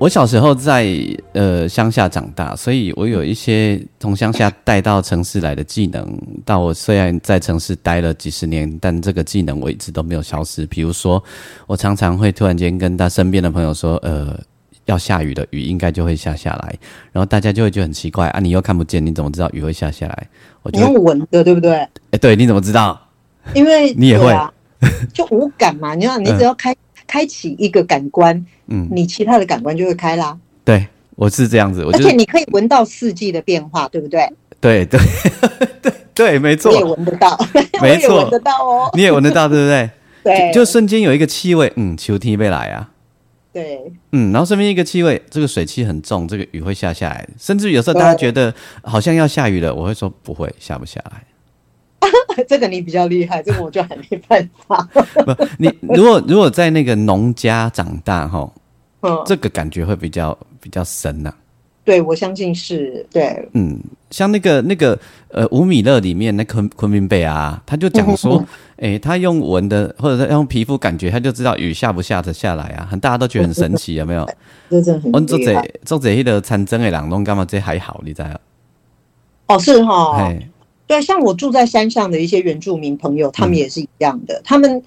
[0.03, 0.85] 我小时候在
[1.33, 6.05] 呃乡下长大，所以我有一些从乡下带到城市来的技能。
[6.45, 10.67] 到我虽然在城市待了几十年，但这个技能我一直都没有消失。
[10.67, 11.23] 比如说，
[11.69, 14.37] 我常常会突然间跟他身边的朋友说：“呃，
[14.87, 16.77] 要下雨的，雨应该就会下下来。”
[17.13, 20.29] 然后大家就会觉得很奇怪啊，你又看不见，你怎么知道雨会下下来？
[20.63, 21.75] 我你用闻的，对不对？
[22.11, 23.01] 哎，对，你怎么知道？
[23.55, 24.53] 因为你也会，啊
[25.15, 25.95] 就无感嘛。
[25.95, 26.75] 你看，你只要开
[27.13, 28.35] 开启一个感官。
[28.69, 30.39] 嗯，你其他的感官就会开啦。
[30.65, 31.83] 对，我是这样子。
[31.85, 34.27] 而且你可以闻到四季的变化，对不对？
[34.59, 34.99] 对对
[35.83, 36.73] 对对，没错。
[36.73, 37.39] 你也闻得到，
[37.83, 38.91] 没错，闻得到哦。
[38.95, 39.91] 你也闻得到，对不对？
[40.25, 42.89] 对，就瞬间有一个气味，嗯，秋天未来啊。
[43.53, 47.29] 对，嗯，然后身边一个气味，这个水汽很重，这个雨会下下来。
[47.39, 51.25] 甚至有时候大家觉得好像要下雨了，我会说不会，下不下来。
[52.49, 54.89] 这个你比较厉害，这个我就还没办法。
[54.93, 58.51] 不，你如果如果在那个农家长大哈。
[59.27, 61.33] 这个感觉会比较比较深呐，
[61.85, 63.77] 对我相信是对，嗯，
[64.13, 64.97] 像那个那个
[65.27, 68.41] 呃吴米勒里面那昆昆明贝啊，他就讲说，
[68.77, 74.25] 哎，他用闻的或者是用皮肤感觉，他就知道雨下不下得下来啊，很大家都觉得很神奇，有没有？
[74.71, 78.29] 真的很我做这做这些的参政的人拢干嘛这还好，你知道？
[79.49, 80.33] 哦，是哈，
[80.87, 84.83] 对，像我住在山上的一些原住民朋友，他们也是一样的，他们。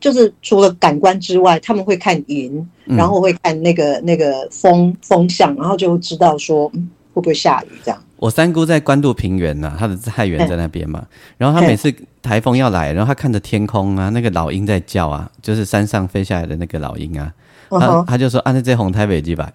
[0.00, 8.00] 就是除了感官之外，他们会看云，然后会看那个那个风风向，然后就知道说会不会下雨这样。
[8.16, 11.04] 我三姑在关渡平原呐，她的菜园在那边嘛。
[11.36, 17.34] 然后她每次台风要来，然后她看着天空啊，那个老鹰在叫啊，就是山上飞下来的那个老鹰啊，
[17.68, 19.52] 他他就说啊，那在红台北几百。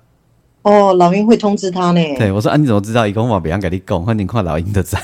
[0.63, 2.01] 哦，老鹰会通知他呢。
[2.17, 3.07] 对，我说啊，你怎么知道？
[3.07, 4.99] 一共我别样给你讲，换你看老鹰的在。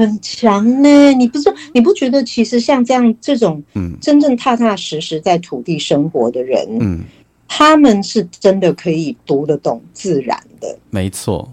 [0.00, 7.04] 很强呢，你不是你不觉得其实像这样这种，嗯，真正踏踏实实在土地生活的人，嗯，
[7.46, 11.52] 他们是真的可以读得懂自然的，没错，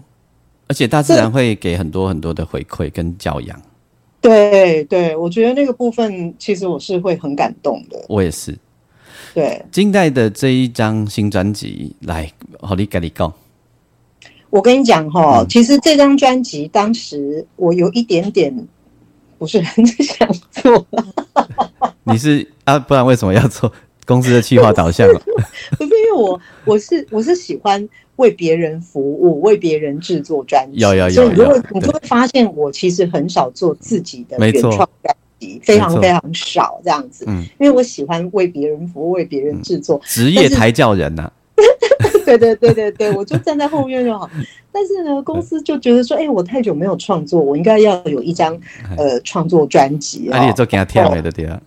[0.66, 3.60] 而且大自然会给很多很多的回馈跟教养。
[4.20, 8.04] 对对，我觉得那个部分其实我是会很感动的。
[8.08, 8.56] 我也是。
[9.34, 13.32] 对，金代的这一张新专辑，来，好，你跟你讲。
[14.50, 18.66] 我跟你讲哈，其实这张专辑当时我有一点点
[19.38, 20.86] 不是很想做。
[22.04, 22.78] 你是啊？
[22.78, 23.70] 不然为什么要做
[24.06, 25.06] 公司的企划导向？
[25.76, 27.86] 不是因为我我是我是喜欢
[28.16, 30.78] 为别人服务，为别人制作专辑。
[30.78, 31.10] 有有有。
[31.10, 37.26] 所以如果你就会发现，我其实很少做自己的原创专辑，非常非常少这样子。
[37.28, 37.44] 嗯。
[37.60, 40.00] 因为我喜欢为别人服务，为别人制作。
[40.04, 41.30] 职业抬轿人呐。
[42.36, 44.28] 对对对对对，我就站在后面就好。
[44.70, 48.58] 但是呢，公司就觉得说，哎，我太久没有创作，我应该要有一张
[48.96, 50.40] 呃创作专辑啊。
[50.40, 51.60] 你也做给他听没的对啊？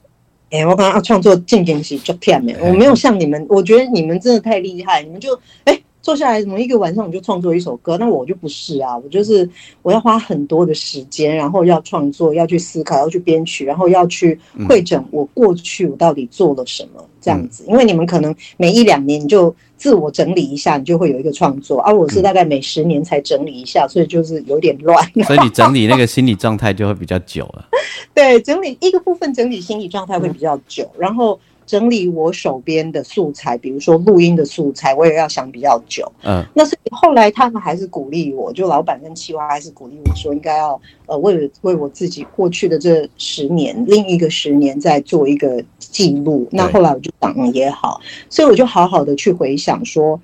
[0.52, 5.82] 哎，我刚刚创作进行时就听没，我没有像你们，我觉得你们真的太厉害，你们就哎。
[6.02, 7.96] 坐下来，怎么一个晚上我就创作一首歌？
[7.98, 9.48] 那我就不是啊，我就是
[9.84, 14.38] 我要花很多的时间，然后要创作，要去思考，要去编曲，然后要去
[14.68, 17.64] 会诊我过去我到底做了什么这样子。
[17.68, 25.06] 因为你们可能每一两年你就自我整理一下，你就会有一个创作，而我是大概每十年才整理一下，所以就是有点乱。
[25.26, 27.68] 所以你整理那个心理状态就会比较久了。
[28.16, 31.40] 对，整理一个部分，整理心理状态会比较久，然后。
[31.66, 36.12] 整理我手边的素材，比如说录音的素材，我也要想比较久。
[36.24, 46.46] 嗯，那是后来他们还是鼓励我，就老板跟七娃还是鼓励我说，应该要呃为了为我自己过去的这十年，另一个十年再做一个记录。
[46.52, 50.20] 那后来我就想也好，所以我就好好的去回想，说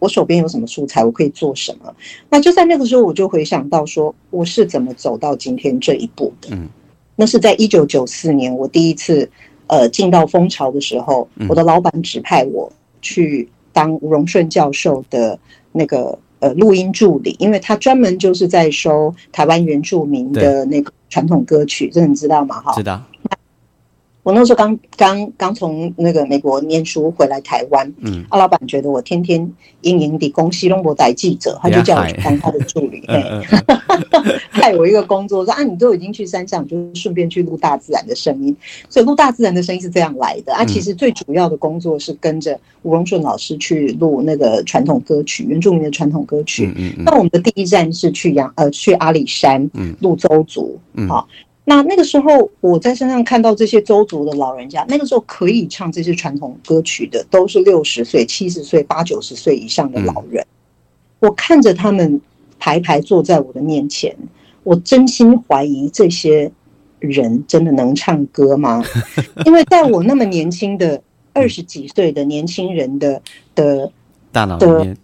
[0.00, 1.94] 我手边有什么素材，我可以做什么。
[2.28, 6.48] 那就在那个时候，我就回想到说我是怎么走到今天这一步的。
[6.50, 6.68] 嗯，
[7.14, 9.30] 那是在一九九四年，我第一次。
[9.68, 15.38] 呃，进到蜂巢的时候，我的老板指派我去当吴荣顺教授的
[15.72, 22.60] 那个呃录音助理，因为他专门就是在收台湾原住民的那个传统歌曲，这你知道吗？
[22.60, 23.00] 哈，知道。
[24.28, 29.40] 我那时候刚刚刚从那个美国念书回来台湾，嗯，阿老板觉得我天天
[29.80, 33.02] 盈盈的公西龙博带记者，他就叫我去当他的助理，
[34.50, 38.54] 害我一个工作说啊，你都已经去山上，就顺便去录大自然的声音。
[38.90, 40.62] 所以录大自然的声音是这样来的啊。
[40.62, 46.70] 其实最主要的工作是跟着吴荣顺老师去录那个传统歌曲，原住民的传统歌曲。
[46.76, 47.04] 嗯嗯。
[47.06, 51.26] 那我们的第一站是去阳呃去阿里山，嗯，录周族，嗯好。
[51.68, 60.42] 那那个时候，我在山上看到这些周族的老人家，那个时候可以唱这些传统歌曲的，都是六十岁、七十岁、八九十岁以上的老人。
[61.20, 62.18] 我看着他们
[62.58, 64.16] 排排坐在我的面前，
[64.62, 66.50] 我真心怀疑这些
[67.00, 68.82] 人真的能唱歌吗？
[69.44, 71.02] 因为在我那么年轻的
[71.34, 73.20] 二十几岁的年轻人的
[73.54, 73.92] 的
[74.32, 74.96] 大脑里面，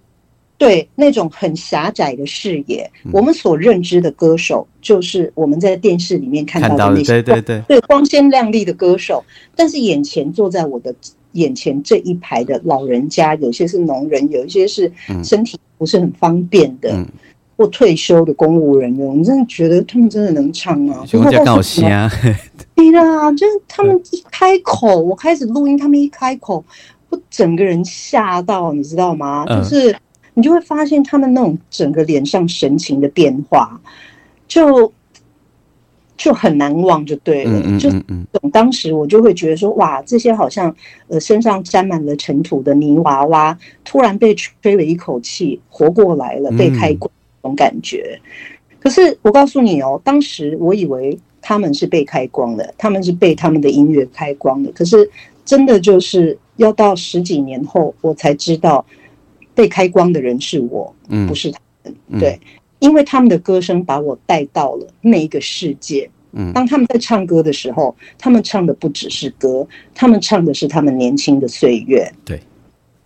[0.57, 3.11] 对那种很狭窄的视野，嗯。
[3.13, 9.25] 我们所认知的歌手，就是我们在电视里面看到的，那些对对对，对光鲜亮丽的歌手，
[9.57, 10.95] 但是眼前坐在我的
[11.33, 14.91] 眼前这一排的老人家，有些是农人，有一些是
[15.23, 17.07] 身体不是很方便的，嗯。
[17.57, 21.07] 或退休的公务人员，我真的觉得他们真的能唱啊！
[21.07, 22.11] 熊家刚好先啊，
[22.75, 26.65] 对啦，就是他们一开口，我开始录音，他们一开口，
[27.11, 29.45] 我整个人吓到，你知道吗？
[29.47, 29.63] 嗯。
[29.63, 29.97] 就是
[30.35, 33.81] 你就会发现他们那种整个脸上神情的变化，
[34.47, 34.93] 就
[36.17, 37.59] 就很难忘，就对了。
[37.61, 40.75] 嗯嗯就嗯嗯，当时我就会觉得说，哇，这些好像
[41.09, 47.11] 呃身上沾满了尘土的泥娃娃，突然被吹了一口气，活过来了，嗯被开光
[47.43, 48.21] 那种感觉。
[48.81, 54.71] 可是我告诉你哦，当时我以为他们是被开光的，他们是被他们的音乐开光的。
[54.73, 55.09] 可是
[55.45, 58.85] 真的就是要到十几年后，我才知道
[59.55, 61.95] 被开光的人是我，嗯不是他们。
[62.09, 62.41] 嗯对，
[62.79, 66.11] 因为他们的歌声把我带到了那一个世界。
[66.33, 72.11] 嗯当他们在唱歌的时候，他们唱的不只是歌，他们唱的是他们年轻的岁月。
[72.25, 72.41] 对，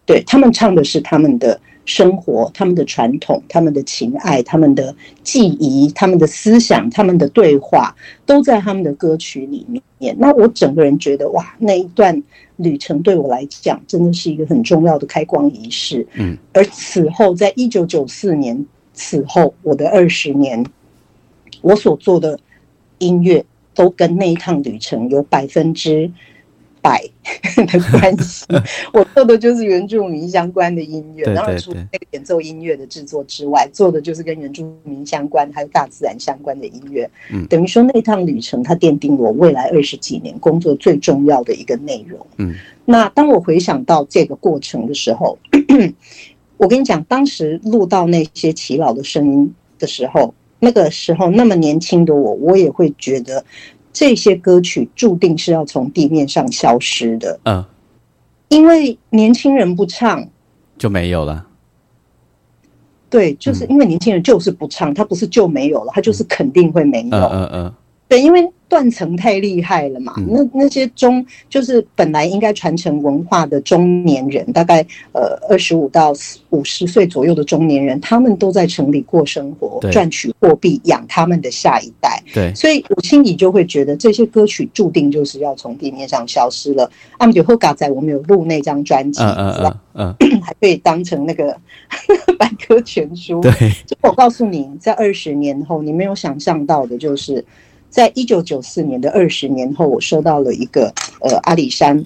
[0.07, 10.14] 对他们唱的是他们的生活、他们的传统、他们的情爱、他们的记忆、他们的思想、他们的对话，都在他们的歌曲里面。
[10.18, 12.22] 那我整个人觉得，哇，那一段
[12.57, 16.07] 旅程对我来讲，真的是一个很重要的开光仪式。
[16.12, 20.62] 嗯，而此后，在一九九四年此后，我的二十年，
[21.62, 22.39] 我所做的
[22.99, 23.43] 音乐
[23.74, 26.12] 都跟那一趟旅程有百分之
[26.89, 27.05] 百
[27.66, 28.47] 的关系。
[28.95, 37.09] 我做的就是原住民相关的音乐，当然除了那个演奏音乐的制作之外，做的就是跟原住民相关还有大自然相关的音乐。
[37.30, 42.26] 嗯等于说那一趟旅程，它奠定我未来二十几年工作最重要的一个内容。
[42.39, 42.55] 嗯
[42.86, 45.39] 那当我回想到这个过程的时候，
[46.57, 53.45] 我跟你讲，当时录到那些耆老的声音的时候，那个时候那么年轻的我，我也会觉得
[53.99, 57.65] 这些歌曲注定是要从地面上消失的，嗯，
[58.49, 60.25] 因为年轻人不唱。
[60.79, 61.45] 就没有了，
[63.11, 67.17] 对，就是因为年轻人就是不唱，他不是就没有了，他就是肯定会没有。
[67.17, 67.75] 嗯嗯嗯，
[68.07, 70.14] 对，因为断层太厉害了嘛。
[70.19, 76.12] 嗯那那些中就是本来应该传承文化的中年人，大概呃二十五到
[76.51, 82.23] 五十岁左右的中年人，他们都在城里过生活对，赚取货币养他们的下一代。
[82.35, 86.91] 对，所以我心里就会觉得这些歌曲注定就是要从地面上消失了。
[87.19, 91.57] 阿姆迪后嘎仔，我们有录那张专辑，嗯嗯 还可以当成那个
[92.39, 93.41] 百科全书。
[93.41, 93.53] 对，
[93.87, 97.45] 就我告诉你，在二十年后，你没有想象到的，就是
[97.91, 102.05] 在一九九四年的二十年后，我收到了一个呃阿里山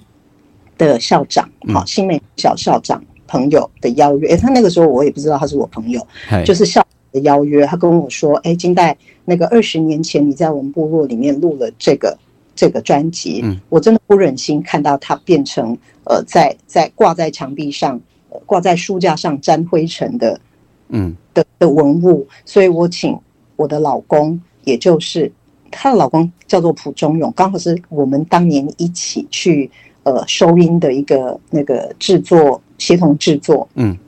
[0.78, 4.28] 的校长，嗯好、新美小校长朋友的邀约。
[4.28, 6.06] 诶他那个时候我也不知道他是我朋友，
[6.44, 7.66] 就是校长的邀约。
[7.66, 12.16] 他跟我说：“哎，金代，那个二十年前你在我们部落里面录了这个
[12.54, 20.40] 这个专辑，嗯我真的不忍心看到它变成呃在在挂在墙壁上、呃挂在书架上沾灰尘的
[20.88, 23.18] 嗯的的文物，所以我请
[23.56, 25.30] 我的老公，也就是
[25.72, 29.68] 她的老公叫做蒲忠勇，刚好是我们当年一起去
[30.04, 33.98] 呃收音的一个那个制作协同制作，嗯。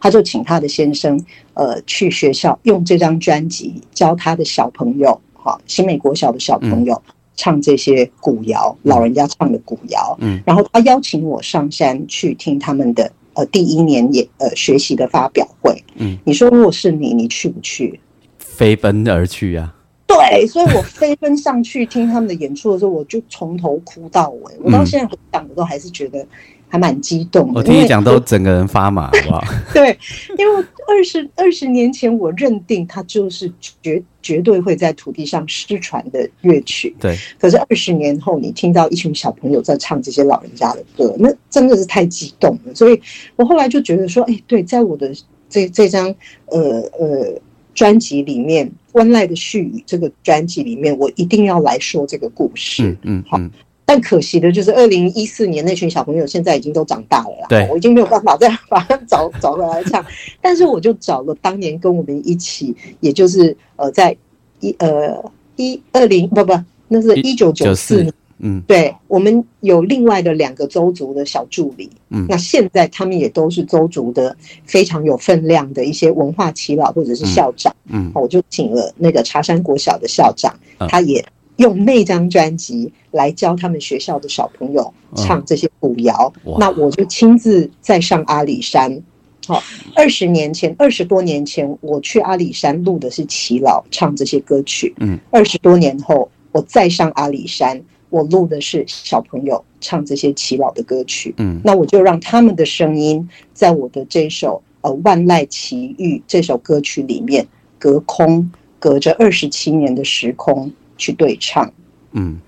[0.00, 1.20] 他就请他的先生
[1.54, 7.02] 呃去学校用这张专辑教他的小朋友，哈，新美国小的小朋友。
[7.40, 10.42] 唱这些古谣，老人家唱的古谣，嗯。
[10.44, 18.00] 然后他邀请我上山去听他们的呃第一年也呃学习的发表会，嗯，你说如果是你，你去不去？
[18.38, 19.72] 飞奔而去啊，
[20.08, 24.52] 对，所以我飞奔上去听他们的演出的时候，我就从头哭到尾。
[24.62, 26.26] 我到现在回想，我都还是觉得
[26.66, 27.60] 还蛮激动的。
[27.60, 29.44] 我听你讲都整个人发麻，好不好？
[29.74, 29.96] 对，
[30.38, 33.52] 因为二十二十年前我认定它就是
[33.82, 42.74] 绝绝对会在土地上失传的乐曲，对，可是二十年后，你听到一群小朋友在唱这些老人家的歌，那真的是太激动了。
[42.74, 42.98] 所以
[43.36, 45.12] 我后来就觉得说，哎，对，在我的
[45.50, 46.14] 这这张
[46.46, 47.40] 呃呃
[47.74, 52.96] 专辑里面，《湾赖的絮语》这个专辑里面，我一定要来说这个故事。
[53.02, 53.50] 嗯嗯嗯，
[53.84, 60.04] 但可惜的就是，二零一四年那群小朋友现在已经都长大了啦，对我已经没有办法再把他找找回来唱。
[60.40, 64.16] 但是我就找了当年跟我们一起，也就是呃，在
[64.60, 65.22] 一呃
[65.56, 66.58] 一二零不不，
[66.88, 68.12] 那是一九九四年。
[68.38, 68.60] 嗯。
[68.66, 72.26] 对我们有另外的两个州族的小助理，嗯。
[72.28, 77.74] 那现在他们也都是州族的非常有分量的一些文化耆老或者是校长。
[77.88, 78.10] 嗯。
[78.14, 80.88] 我就请了那个茶山国小的校长，嗯。
[80.88, 81.24] 他也
[81.56, 86.32] 用那张专辑来教他们学校的小朋友唱这些古谣。
[86.44, 86.56] 哇。
[86.58, 89.02] 那我就亲自再上阿里山。
[89.46, 89.62] 好，
[89.96, 94.94] 二十年前，二十多年前，我去阿里山录的是齐老唱这些歌曲。
[94.98, 97.80] 嗯，二十多年后，我再上阿里山，
[98.10, 101.34] 我录的是小朋友唱这些齐老的歌曲。
[101.38, 107.46] 嗯那我就让他们的声音在我的这首呃《万籁奇遇》这首歌曲里面
[107.78, 111.72] 隔空隔着二十七年的时空去对唱。
[112.12, 112.38] 嗯，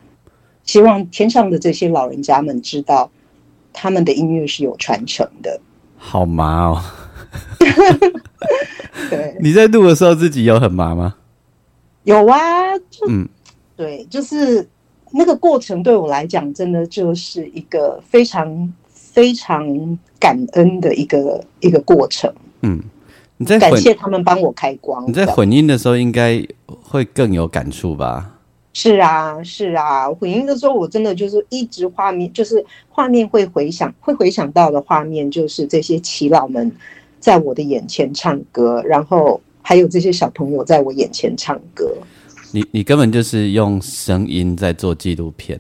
[0.65, 3.11] 希望天上的这些老人家们知道，
[3.73, 5.61] 他们的音乐是有传承的。
[5.97, 6.83] 好麻哦。
[9.11, 11.17] 对，你在录的时候自己有很麻吗？
[12.05, 13.29] 有啊，就嗯
[13.77, 14.67] 对，就是
[15.13, 22.33] 那个过程对我来讲，真的就是一个非常非常感恩的一个一个过程。
[22.63, 22.81] 嗯，
[23.37, 25.07] 你在感混谢他们帮我开光。
[25.09, 26.47] 你在混音的时候应该
[26.83, 28.37] 会更有感触吧？
[28.73, 36.71] 是啊，是啊，混音的时候，我真的就是一直画面，就是画面会回想，会回想到的画面，就是这些耆老们
[37.19, 41.93] 在我的眼前唱歌，然后还有这些小朋友在我眼前唱歌。
[42.53, 45.59] 你你根本就是用声音在做纪录片。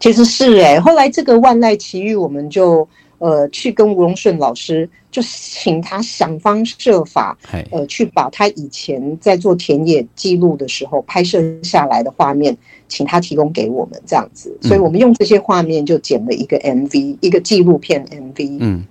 [0.00, 2.86] 其实是哎、后来这个万籁奇遇，我们就
[3.18, 12.54] 呃去跟吴荣顺老师，就请他想方设法，嘿，呃，去把他以前在做田野记录的时候拍摄下来的画面，
[12.88, 18.58] 请他提供给我们这样子，所以我们用这些画面就剪了一个 MV，一个纪录片 MV。
[18.60, 18.84] 嗯，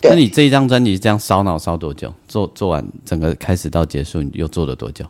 [0.00, 2.12] 对那你这一张专辑这样烧脑烧多久？
[2.28, 5.06] 做做完整个开始到结束，你又做了多久？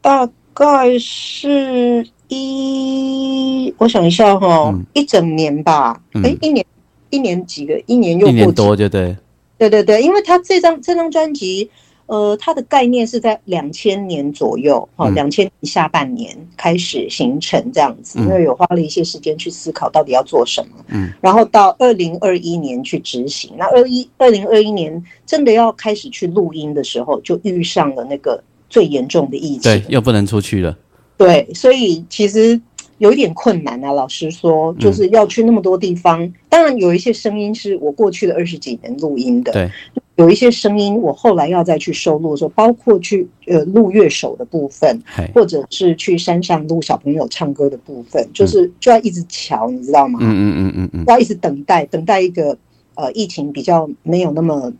[0.00, 0.28] 大
[0.58, 4.84] 概是一，我想一下哈、嗯。
[4.94, 6.24] 一整年吧，嗯。
[6.24, 6.66] 哎、一年
[7.10, 9.16] 一年几个，一年又一年过几多，就对。
[9.56, 11.70] 对对对，因为他这张这张专辑，
[12.06, 15.14] 呃，它的概念是在两千年左右，哈、嗯。
[15.14, 18.24] 两千年下半年开始形成这样子，嗯。
[18.24, 23.52] 因为有花了一些时间去思考到底要做什么，嗯，然后到二零二一年去执行。
[23.56, 30.76] 那二一二零二一年真的要开始去录音的时候，就遇上了那个最严重的疫情，对，又不能出去了。
[31.16, 32.60] 对，所以其实
[32.98, 33.92] 有一点困难啊。
[33.92, 36.32] 老实说，嗯就是要去那么多地方。
[36.48, 39.70] 当然，有一些声音是我过去的二十几年录音的，对，
[40.16, 45.00] 有一些声音我后来要再去收录的时候，包括去呃录乐手的部分，
[45.34, 50.18] 或者是去山上录小朋友唱歌的部分，就是就要一直瞧，你知道吗？
[50.22, 52.56] 嗯嗯嗯嗯嗯，要一直等待，等待一个
[52.94, 54.72] 呃疫情比较没有那么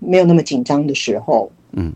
[0.00, 1.50] 没有那么紧张的时候。
[1.72, 1.92] 嗯，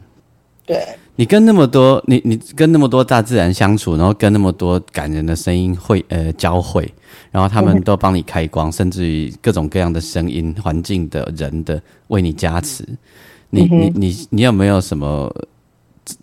[0.71, 0.87] 对。
[1.16, 6.91] 你跟那么多，你你跟那么多大自然相处，然后跟那么多感人的声音会呃交汇，
[7.31, 12.83] 然后他们都帮你开光，甚至于各种各样的声音、环境的人的为你加持。
[13.51, 15.31] 你嗯你你你有没有什么
[16.07, 16.16] 自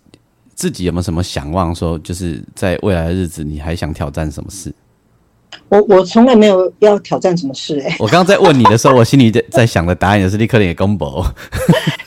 [0.56, 1.72] 自己有没有什么想望？
[1.72, 4.74] 说就是在未来的日子，你还想挑战什么事？
[5.68, 11.22] 我我从来没有要挑战什么事哎、 我刚刚在问你的时候，我心里在在想的答案也是立刻给公布。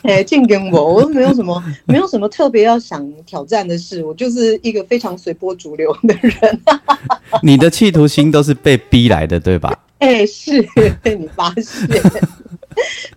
[0.02, 6.60] 哎，进跟我，我没有什么 没有什么特别要想挑战的事，我就是一个非常随波逐流的人。
[7.42, 9.78] 你的企图心都是被逼来的，对吧？
[9.98, 10.60] 哎，是
[11.02, 11.88] 被你发现。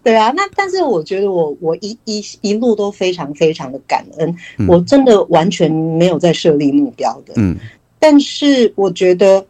[0.04, 7.34] 对啊，那但是我觉得我我一一一路都非常非常的感恩，嗯我真的完全没有在设立目标的。
[7.38, 7.58] 嗯
[7.98, 9.44] 但是我觉得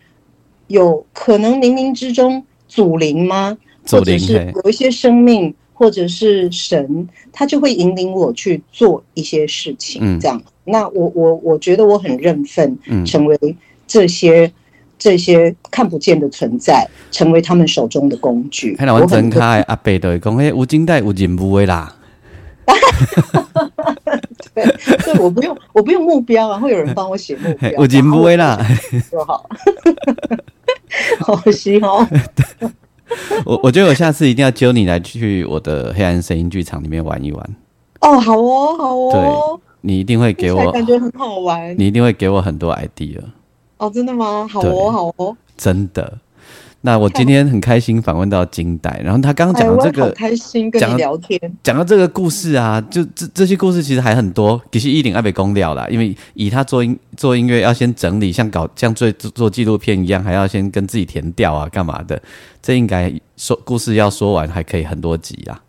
[0.67, 3.57] 有可能冥冥之中祖灵吗？
[3.87, 10.01] 或者是有一些生命，或者是神，他就会引领我去做一些事情。
[10.03, 13.37] 嗯这样，那我我我觉得我很认份，嗯成为
[13.85, 14.51] 这些
[14.97, 18.75] 这些看不见的存在，成为他们手中的工具。
[18.75, 21.95] 看到我我很真卡的阿伯都会讲，嘿，有金带有任务的啦。
[24.55, 24.65] 对，
[25.03, 28.65] 对我不用我不用目标啊，会有人帮我写目标嘿，有任务的啦。
[29.11, 29.47] 就好。
[31.19, 32.07] 好稀哦。
[33.45, 37.55] 我我觉得我下次一定要揪你来去我的黑暗声音剧场里面玩一玩，
[38.01, 41.75] 哦，好哦，好哦，你一定会给我，感觉很好玩。
[41.77, 43.19] 你一定会给我很多 idea，
[43.77, 44.47] 哦，真的吗？
[44.49, 45.37] 好哦，好哦。
[45.55, 46.17] 真的。
[46.85, 51.39] 那我今天很开心访问到金代，然后他刚刚讲的这个开心跟讲你聊天。
[51.63, 62.21] 讲到这个故事啊，就这这些故事其实还很多，其实一点要被公掉啦，因为以他做音做音乐要先整理，像搞像做做做纪录片一样，还要先跟自己填调啊，干嘛的？
[62.61, 65.59] 这应该说故事要说完还可以很多集啊。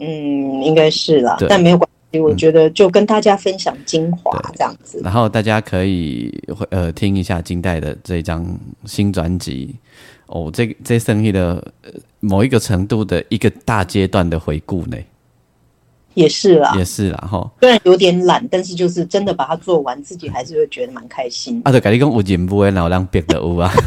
[0.00, 2.20] 嗯，应该是啦，但没有关系。
[2.20, 5.00] 我觉得就跟大家分享精华这样子。
[5.02, 8.46] 然后大家可以会呃听一下金代的这张
[8.84, 9.74] 新专辑
[10.32, 14.96] 哦，这这生意的、呃某一个程度的一个大阶段的回顾呢，
[16.14, 17.50] 也是啦，也是啦哈。
[17.60, 21.60] 虽然有点懒，但是就是真的把它做完，自己还是会觉得蛮开心。
[21.64, 23.72] 啊，对跟你讲有任务的，然后让别的有啊。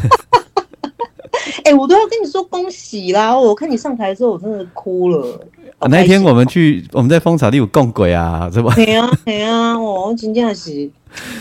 [1.64, 3.36] 哎、我都要跟你说恭喜啦！
[3.36, 5.40] 我看你上台的时候，我真的哭了。
[5.78, 8.72] 好那一天我们去，我们在蜂巢里有共鬼啊，是吧？
[8.76, 10.88] 对啊对啊，哦，真正是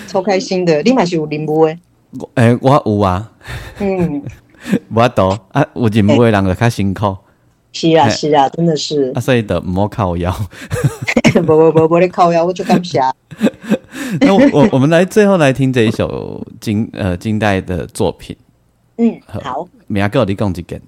[0.08, 0.82] 超开心的。
[0.82, 1.78] 你嘛是有啉无诶？
[2.36, 3.32] 哎、我有啊，
[3.80, 4.24] 嗯，
[4.94, 7.16] 我多啊，有任务的人就较辛苦。
[7.72, 9.12] 是啊是啊，真的是。
[9.16, 10.34] 啊，，所以就唔好靠腰。
[11.34, 13.00] 不不不不咧靠呀，我就感谢。
[14.22, 18.36] 那我我我们来最后来听这一首金呃金代的作品，
[18.98, 20.80] 嗯，好，名叫你讲一件。《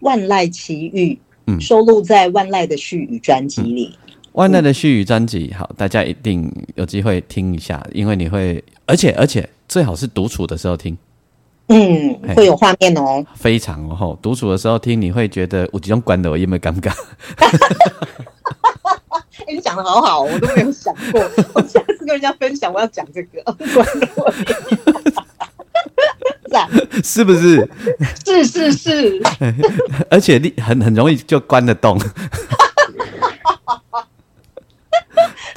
[0.00, 1.14] 万籁奇遇》
[1.46, 1.60] 嗯。
[1.60, 3.96] 收录在《万籁的絮语》专辑里。
[4.32, 10.98] 万代的絮语专辑，好，大家一定有机会听一下，因为你会，而且而且最好是独处的时候听，
[11.68, 13.24] 嗯嘿，会有画面哦。
[13.34, 16.92] 非常哦，独处的时候听，你会觉得我几种关的，我有没有尴尬？
[19.46, 21.20] 哎、你讲的好好，我都没有想过。
[21.54, 23.42] 我下次跟人家分享，我要讲这个。
[23.42, 23.86] 关
[24.16, 24.32] 我
[26.50, 26.68] 赞，
[27.04, 27.68] 是不是？
[28.24, 29.22] 是是是，
[30.10, 32.00] 而且你很很容易就关得动，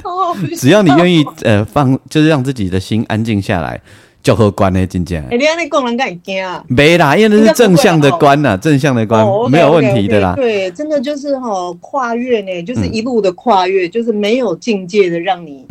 [0.02, 3.80] 哦，只要你愿意呃放，就是让自己的心安静下来，
[4.22, 5.36] 就好关的，真正哎、。
[5.36, 6.62] 你安尼讲人家会惊啊？
[6.68, 10.34] 没啦，因为那是正向的关呐、正向的关、哦，OK，没有问 OK，OK，题的啦。
[10.36, 15.66] 对，真的就是哈、跨越呢，就是一路的跨越，就是没有境界的让你，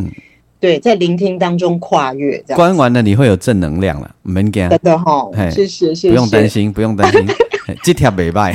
[0.59, 7.27] 对，在聆听当中跨越，这样关完了你会有正能量了，没惊，真的哈、嘿谢谢谢谢，不用担，心，不用担心，
[7.83, 8.51] 这条没败，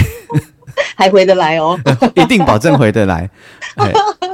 [0.96, 1.78] 还回得来哦。
[2.16, 3.30] 一定保证回得来，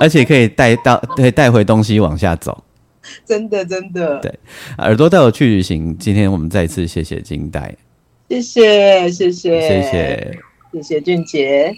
[0.01, 2.65] 而且可以带到，可以带回东西往下走。
[3.27, 4.33] 真的真的，对
[4.79, 7.75] 耳朵带我去旅行，今天我们再次谢谢金代，
[8.29, 10.39] 谢谢谢谢谢谢。
[10.73, 11.75] 谢谢俊杰。